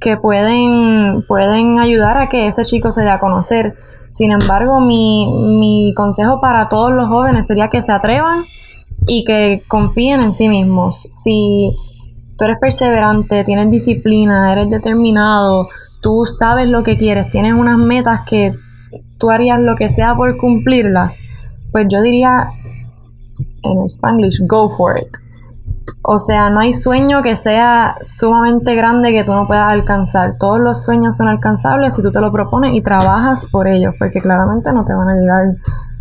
que 0.00 0.16
pueden, 0.16 1.24
pueden 1.26 1.78
ayudar 1.78 2.18
a 2.18 2.28
que 2.28 2.46
ese 2.46 2.64
chico 2.64 2.92
se 2.92 3.02
dé 3.02 3.10
a 3.10 3.18
conocer. 3.18 3.74
Sin 4.08 4.32
embargo, 4.32 4.80
mi, 4.80 5.30
mi 5.58 5.92
consejo 5.94 6.40
para 6.40 6.68
todos 6.68 6.92
los 6.92 7.08
jóvenes 7.08 7.46
sería 7.46 7.68
que 7.68 7.82
se 7.82 7.92
atrevan 7.92 8.44
y 9.06 9.24
que 9.24 9.62
confíen 9.68 10.22
en 10.22 10.32
sí 10.32 10.48
mismos. 10.48 11.08
Si 11.10 11.74
tú 12.36 12.44
eres 12.44 12.58
perseverante, 12.60 13.44
tienes 13.44 13.70
disciplina, 13.70 14.52
eres 14.52 14.70
determinado, 14.70 15.68
tú 16.00 16.24
sabes 16.26 16.68
lo 16.68 16.82
que 16.82 16.96
quieres, 16.96 17.30
tienes 17.30 17.54
unas 17.54 17.78
metas 17.78 18.20
que 18.26 18.54
tú 19.18 19.30
harías 19.30 19.60
lo 19.60 19.74
que 19.74 19.88
sea 19.88 20.14
por 20.14 20.36
cumplirlas, 20.38 21.22
pues 21.72 21.86
yo 21.88 22.00
diría 22.00 22.48
en 23.62 23.86
Spanglish, 23.86 24.40
go 24.46 24.68
for 24.68 24.96
it. 24.96 25.27
O 26.02 26.18
sea, 26.18 26.50
no 26.50 26.60
hay 26.60 26.72
sueño 26.72 27.22
que 27.22 27.36
sea 27.36 27.96
sumamente 28.02 28.74
grande 28.74 29.12
que 29.12 29.24
tú 29.24 29.32
no 29.32 29.46
puedas 29.46 29.68
alcanzar. 29.68 30.38
Todos 30.38 30.60
los 30.60 30.82
sueños 30.82 31.16
son 31.16 31.28
alcanzables 31.28 31.94
si 31.94 32.02
tú 32.02 32.10
te 32.10 32.20
lo 32.20 32.32
propones 32.32 32.72
y 32.74 32.82
trabajas 32.82 33.46
por 33.50 33.68
ellos, 33.68 33.94
porque 33.98 34.20
claramente 34.20 34.72
no 34.72 34.84
te 34.84 34.94
van 34.94 35.08
a 35.08 35.14
llegar 35.14 35.44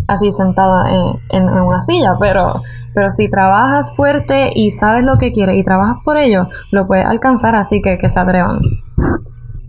así 0.08 0.32
sentado 0.32 0.86
en, 1.30 1.44
una 1.50 1.82
silla, 1.82 2.16
pero, 2.20 2.62
pero 2.94 3.12
si 3.12 3.30
trabajas 3.30 3.94
fuerte 3.96 4.52
y 4.56 4.70
sabes 4.70 5.04
lo 5.04 5.14
que 5.16 5.32
quieres 5.32 5.58
y 5.58 5.64
trabajas 5.64 5.98
por 6.04 6.18
ello, 6.18 6.48
lo 6.72 6.88
puedes 6.88 7.06
alcanzar, 7.06 7.56
así 7.56 7.82
que 7.82 7.98
que 7.98 8.10
se 8.10 8.20
atrevan. 8.20 8.60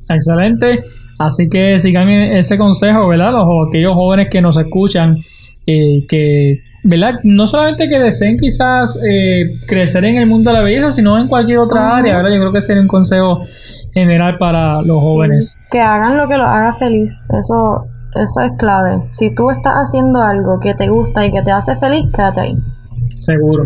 Excelente, 0.09 0.81
así 1.19 1.49
que 1.49 1.79
sigan 1.79 2.09
ese 2.09 2.57
consejo, 2.57 3.09
¿verdad? 3.09 3.33
Los, 3.33 3.69
aquellos 3.69 3.95
jóvenes 3.95 4.29
que 4.31 4.41
nos 4.41 4.57
escuchan, 4.57 5.19
eh, 5.67 6.07
que 6.09 6.63
¿verdad? 6.89 7.21
No 7.23 7.47
solamente 7.47 7.87
que 7.87 7.99
deseen 7.99 8.37
quizás 8.37 8.99
eh, 9.07 9.61
crecer 9.67 10.05
en 10.05 10.17
el 10.17 10.27
mundo 10.27 10.51
de 10.51 10.57
la 10.57 10.63
belleza, 10.63 10.91
sino 10.91 11.19
en 11.19 11.29
cualquier 11.29 11.59
otra 11.59 11.97
área, 11.97 12.17
¿verdad? 12.17 12.31
Yo 12.31 12.41
creo 12.41 12.53
que 12.53 12.61
sería 12.61 12.83
un 12.83 12.89
consejo 12.89 13.43
general 13.93 14.39
para 14.39 14.83
los 14.83 14.99
jóvenes. 14.99 15.61
Que 15.71 15.81
hagan 15.81 16.17
lo 16.17 16.29
que 16.29 16.37
los 16.37 16.47
haga 16.47 16.73
feliz, 16.75 17.27
eso, 17.39 17.87
eso 18.15 18.41
es 18.43 18.53
clave. 18.59 19.03
Si 19.11 19.35
tú 19.35 19.51
estás 19.51 19.75
haciendo 19.75 20.23
algo 20.23 20.59
que 20.61 20.75
te 20.75 20.89
gusta 20.89 21.27
y 21.27 21.31
que 21.31 21.43
te 21.43 21.53
hace 21.53 21.77
feliz, 21.77 22.07
quédate 22.15 22.41
ahí. 22.41 22.57
Seguro. 23.11 23.65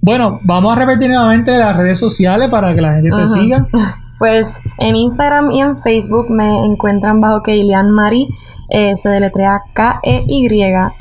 Bueno, 0.00 0.38
vamos 0.44 0.76
a 0.76 0.78
repetir 0.78 1.08
nuevamente 1.08 1.58
las 1.58 1.76
redes 1.76 1.98
sociales 1.98 2.48
para 2.50 2.72
que 2.74 2.80
la 2.80 2.94
gente 2.94 3.10
te 3.10 3.26
siga. 3.26 3.66
Pues 4.16 4.60
en 4.78 4.94
Instagram 4.94 5.50
y 5.50 5.60
en 5.60 5.82
Facebook 5.82 6.30
me 6.30 6.64
encuentran 6.64 7.20
bajo 7.20 7.42
Keilian 7.42 7.90
Marie, 7.90 8.28
eh, 8.70 8.94
se 8.96 9.10
deletrea 9.10 9.60
K-E-Y-L-I-A 9.74 10.94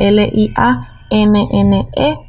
N-N-E-M-A-R-I-E. 1.13 2.23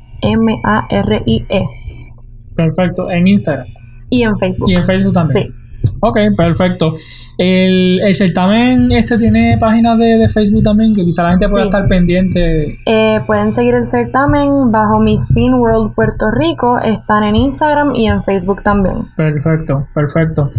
Perfecto, 2.54 3.10
en 3.10 3.26
Instagram. 3.26 3.66
Y 4.10 4.22
en 4.22 4.38
Facebook. 4.38 4.70
Y 4.70 4.74
en 4.74 4.84
Facebook 4.84 5.14
también. 5.14 5.46
Sí. 5.46 5.63
Ok, 6.06 6.18
perfecto. 6.36 6.92
El, 7.38 7.98
certamen 8.12 8.92
este 8.92 9.16
tiene 9.16 9.56
páginas 9.58 9.98
de, 9.98 10.28
Facebook 10.28 10.62
también, 10.62 10.92
que 10.92 11.02
quizá 11.02 11.22
la 11.22 11.30
gente 11.30 11.48
pueda 11.48 11.64
estar 11.64 11.86
pendiente. 11.86 12.78
Eh, 12.84 13.20
pueden 13.26 13.50
seguir 13.50 13.74
el 13.74 13.86
certamen 13.86 14.70
bajo 14.70 15.00
Miss 15.00 15.32
Teen 15.34 15.54
World 15.54 15.94
Puerto 15.94 16.30
Rico. 16.30 16.78
Están 16.78 17.24
en 17.24 17.36
Instagram 17.36 17.94
y 17.94 18.06
en 18.06 18.22
Facebook 18.22 18.62
también. 18.62 19.06
Perfecto, 19.16 19.88
perfecto. 19.94 20.50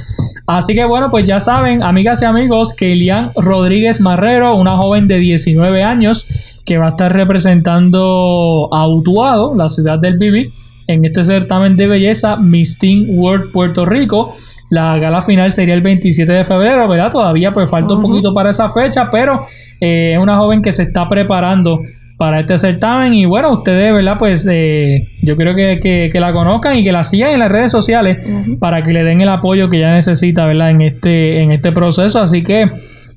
Así 0.48 0.74
que 0.74 0.84
bueno, 0.86 1.12
pues 1.12 1.26
ya 1.26 1.40
saben, 1.40 1.84
amigas 1.84 2.24
y 2.24 2.26
amigos, 2.26 2.74
que 2.74 2.88
Elian 2.88 3.32
Rodríguez 3.36 4.02
Marrero, 4.02 4.56
una 4.56 4.78
joven 4.78 5.08
de 5.08 5.20
19 5.20 5.84
años, 5.84 6.28
que 6.66 6.80
va 6.80 6.88
a 6.88 6.90
estar 6.90 7.14
representando 7.14 8.68
a 8.72 8.88
Utuado, 8.88 9.54
la 9.54 9.70
ciudad 9.70 10.00
del 10.00 10.18
Bibi, 10.18 10.50
en 10.88 11.06
este 11.06 11.24
certamen 11.24 11.76
de 11.76 11.88
belleza 11.88 12.38
Miss 12.38 12.80
Teen 12.80 13.06
World 13.10 13.52
Puerto 13.52 13.86
Rico. 13.86 14.36
La 14.70 14.98
gala 14.98 15.22
final 15.22 15.52
sería 15.52 15.76
el 15.76 15.82
27 15.82 16.32
de 16.32 16.44
febrero, 16.44 16.88
¿verdad? 16.88 17.12
Todavía 17.12 17.52
pues 17.52 17.70
falta 17.70 17.94
un 17.94 18.02
poquito 18.02 18.34
para 18.34 18.50
esa 18.50 18.70
fecha, 18.70 19.10
pero 19.12 19.46
eh, 19.80 20.14
es 20.14 20.20
una 20.20 20.38
joven 20.38 20.62
que 20.62 20.72
se 20.72 20.84
está 20.84 21.08
preparando 21.08 21.82
para 22.18 22.40
este 22.40 22.58
certamen 22.58 23.14
y 23.14 23.26
bueno, 23.26 23.52
ustedes, 23.52 23.94
¿verdad? 23.94 24.16
Pues 24.18 24.48
eh, 24.50 25.08
yo 25.22 25.36
creo 25.36 25.54
que, 25.56 26.10
la 26.14 26.34
conozcan 26.34 26.78
y 26.78 26.84
que 26.84 26.92
la 26.92 27.04
sigan 27.04 27.34
en 27.34 27.40
las 27.40 27.52
redes 27.52 27.72
sociales 27.72 28.26
para 28.60 28.82
que 28.82 28.94
le 28.94 29.04
den 29.04 29.22
el 29.22 29.30
apoyo 29.30 29.70
que 29.70 29.78
ella 29.78 29.94
necesita, 29.94 30.46
¿verdad? 30.46 30.72
En 30.72 30.82
este, 30.82 31.44
en 31.44 31.52
este 31.52 31.72
proceso. 31.72 32.20
Así 32.20 32.42
que 32.42 32.70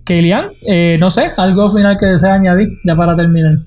Kelian, 0.04 0.48
eh, 0.66 0.96
no 0.98 1.10
sé, 1.10 1.30
algo 1.36 1.70
final 1.70 1.96
que 1.98 2.06
desea 2.06 2.34
añadir 2.34 2.68
ya 2.84 2.96
para 2.96 3.14
terminar. 3.14 3.58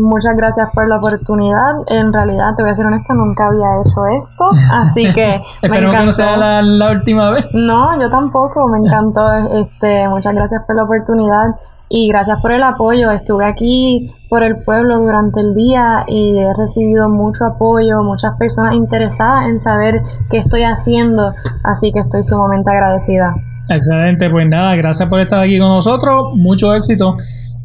Muchas 0.00 0.34
gracias 0.34 0.68
por 0.72 0.88
la 0.88 0.96
oportunidad. 0.96 1.72
En 1.88 2.10
realidad, 2.10 2.54
te 2.56 2.62
voy 2.62 2.72
a 2.72 2.74
ser 2.74 2.86
honesta, 2.86 3.12
nunca 3.12 3.46
había 3.46 3.80
hecho 3.82 4.06
esto, 4.06 4.48
así 4.72 5.12
que 5.12 5.42
Espero 5.62 5.90
que 5.90 5.96
no 5.98 6.10
sea 6.10 6.36
la, 6.38 6.90
última 6.90 7.30
vez. 7.30 7.44
No, 7.52 8.00
yo 8.00 8.08
tampoco, 8.08 8.66
me 8.68 8.78
encantó. 8.78 9.30
Este, 9.60 10.08
muchas 10.08 10.34
gracias 10.34 10.62
por 10.66 10.76
la 10.76 10.84
oportunidad 10.84 11.54
y 11.90 12.08
gracias 12.08 12.40
por 12.40 12.52
el 12.52 12.62
apoyo. 12.62 13.10
Estuve 13.10 13.44
aquí 13.44 14.10
por 14.30 14.42
el 14.42 14.62
pueblo 14.64 14.98
durante 15.00 15.40
el 15.40 15.54
día 15.54 16.04
y 16.06 16.38
he 16.38 16.54
recibido 16.54 17.10
mucho 17.10 17.44
apoyo, 17.44 18.02
muchas 18.02 18.38
personas 18.38 18.74
interesadas 18.74 19.48
en 19.50 19.58
saber 19.58 20.00
qué 20.30 20.38
estoy 20.38 20.62
haciendo, 20.62 21.34
así 21.62 21.92
que 21.92 21.98
estoy 21.98 22.22
sumamente 22.22 22.70
agradecida. 22.70 23.34
Excelente, 23.68 24.30
pues 24.30 24.48
nada, 24.48 24.74
gracias 24.76 25.06
por 25.10 25.20
estar 25.20 25.42
aquí 25.42 25.58
con 25.58 25.68
nosotros, 25.68 26.32
mucho 26.36 26.74
éxito 26.74 27.16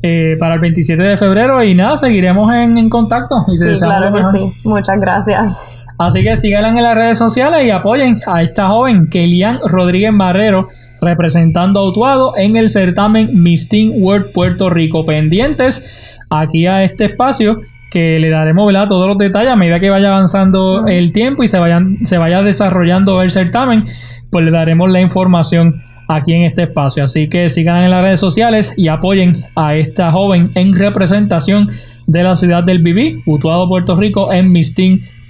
eh, 0.07 0.37
para 0.39 0.53
el 0.53 0.59
27 0.59 1.01
de 1.01 1.17
febrero 1.17 1.63
y 1.63 1.73
nada, 1.73 1.97
seguiremos 1.97 2.53
en, 2.53 2.89
contacto. 2.89 3.43
Y 3.47 3.53
sí, 3.53 3.65
claro 3.81 4.13
que 4.13 4.23
sí, 4.23 4.53
muchas 4.63 4.99
gracias. 4.99 5.59
Así 5.97 6.23
que 6.23 6.35
síganla 6.35 6.69
en 6.69 6.83
las 6.83 6.93
redes 6.93 7.17
sociales 7.17 7.65
y 7.65 7.71
apoyen 7.71 8.19
a 8.27 8.43
esta 8.43 8.67
joven, 8.67 9.07
Kelian 9.09 9.57
Rodríguez 9.65 10.11
Barrero, 10.15 10.67
representando 11.01 11.79
a 11.79 11.89
Utuado 11.89 12.33
en 12.37 12.55
el 12.55 12.69
certamen 12.69 13.31
Miss 13.33 13.67
Teen 13.67 13.93
World 13.95 14.31
Puerto 14.31 14.69
Rico. 14.69 15.05
Pendientes 15.05 16.19
aquí 16.29 16.67
a 16.67 16.83
este 16.83 17.05
espacio 17.05 17.61
que 17.89 18.19
le 18.19 18.29
daremos 18.29 18.71
todos 18.87 19.07
los 19.07 19.17
detalles 19.17 19.53
a 19.53 19.55
medida 19.55 19.79
que 19.79 19.89
vaya 19.89 20.09
avanzando 20.09 20.85
el 20.85 21.13
tiempo 21.13 21.41
y 21.41 21.47
se, 21.47 21.57
vayan, 21.57 22.05
se 22.05 22.19
vaya 22.19 22.43
desarrollando 22.43 23.23
el 23.23 23.31
certamen 23.31 23.85
pues 24.29 24.43
le 24.43 24.51
daremos 24.51 24.91
la 24.91 24.99
información 24.99 25.81
aquí 26.07 26.33
en 26.33 26.43
este 26.43 26.63
espacio. 26.63 27.03
Así 27.03 27.29
que 27.29 27.49
sigan 27.49 27.83
en 27.83 27.91
las 27.91 28.01
redes 28.01 28.19
sociales 28.19 28.73
y 28.77 28.87
apoyen 28.87 29.45
a 29.55 29.75
esta 29.75 30.11
joven 30.11 30.51
en 30.55 30.75
representación 30.75 31.67
de 32.07 32.23
la 32.23 32.35
ciudad 32.35 32.63
del 32.63 32.79
Viví, 32.79 33.21
Utuado, 33.25 33.67
Puerto 33.67 33.95
Rico, 33.95 34.31
en 34.31 34.51
Miss 34.51 34.75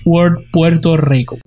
World 0.06 0.46
Puerto 0.52 0.98
Rico. 0.98 1.38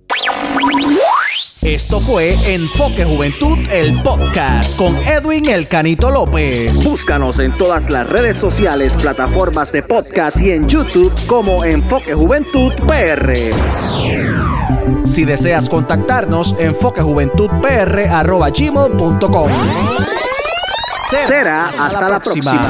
Esto 1.63 1.99
fue 1.99 2.35
Enfoque 2.47 3.03
Juventud, 3.03 3.57
el 3.71 4.01
podcast 4.01 4.77
con 4.77 4.95
Edwin 4.95 5.49
El 5.49 5.67
Canito 5.67 6.09
López. 6.09 6.85
Búscanos 6.85 7.37
en 7.39 7.51
todas 7.57 7.89
las 7.89 8.07
redes 8.07 8.37
sociales, 8.37 8.93
plataformas 8.93 9.71
de 9.73 9.83
podcast 9.83 10.39
y 10.39 10.51
en 10.51 10.69
YouTube 10.69 11.11
como 11.27 11.65
Enfoque 11.65 12.13
Juventud 12.13 12.71
PR. 12.87 13.33
Si 15.09 15.25
deseas 15.25 15.67
contactarnos, 15.67 16.55
enfoquejuventudpr.gmail.com 16.59 19.49
Será 21.09 21.65
hasta, 21.65 22.01
la 22.01 22.19
próxima. 22.19 22.61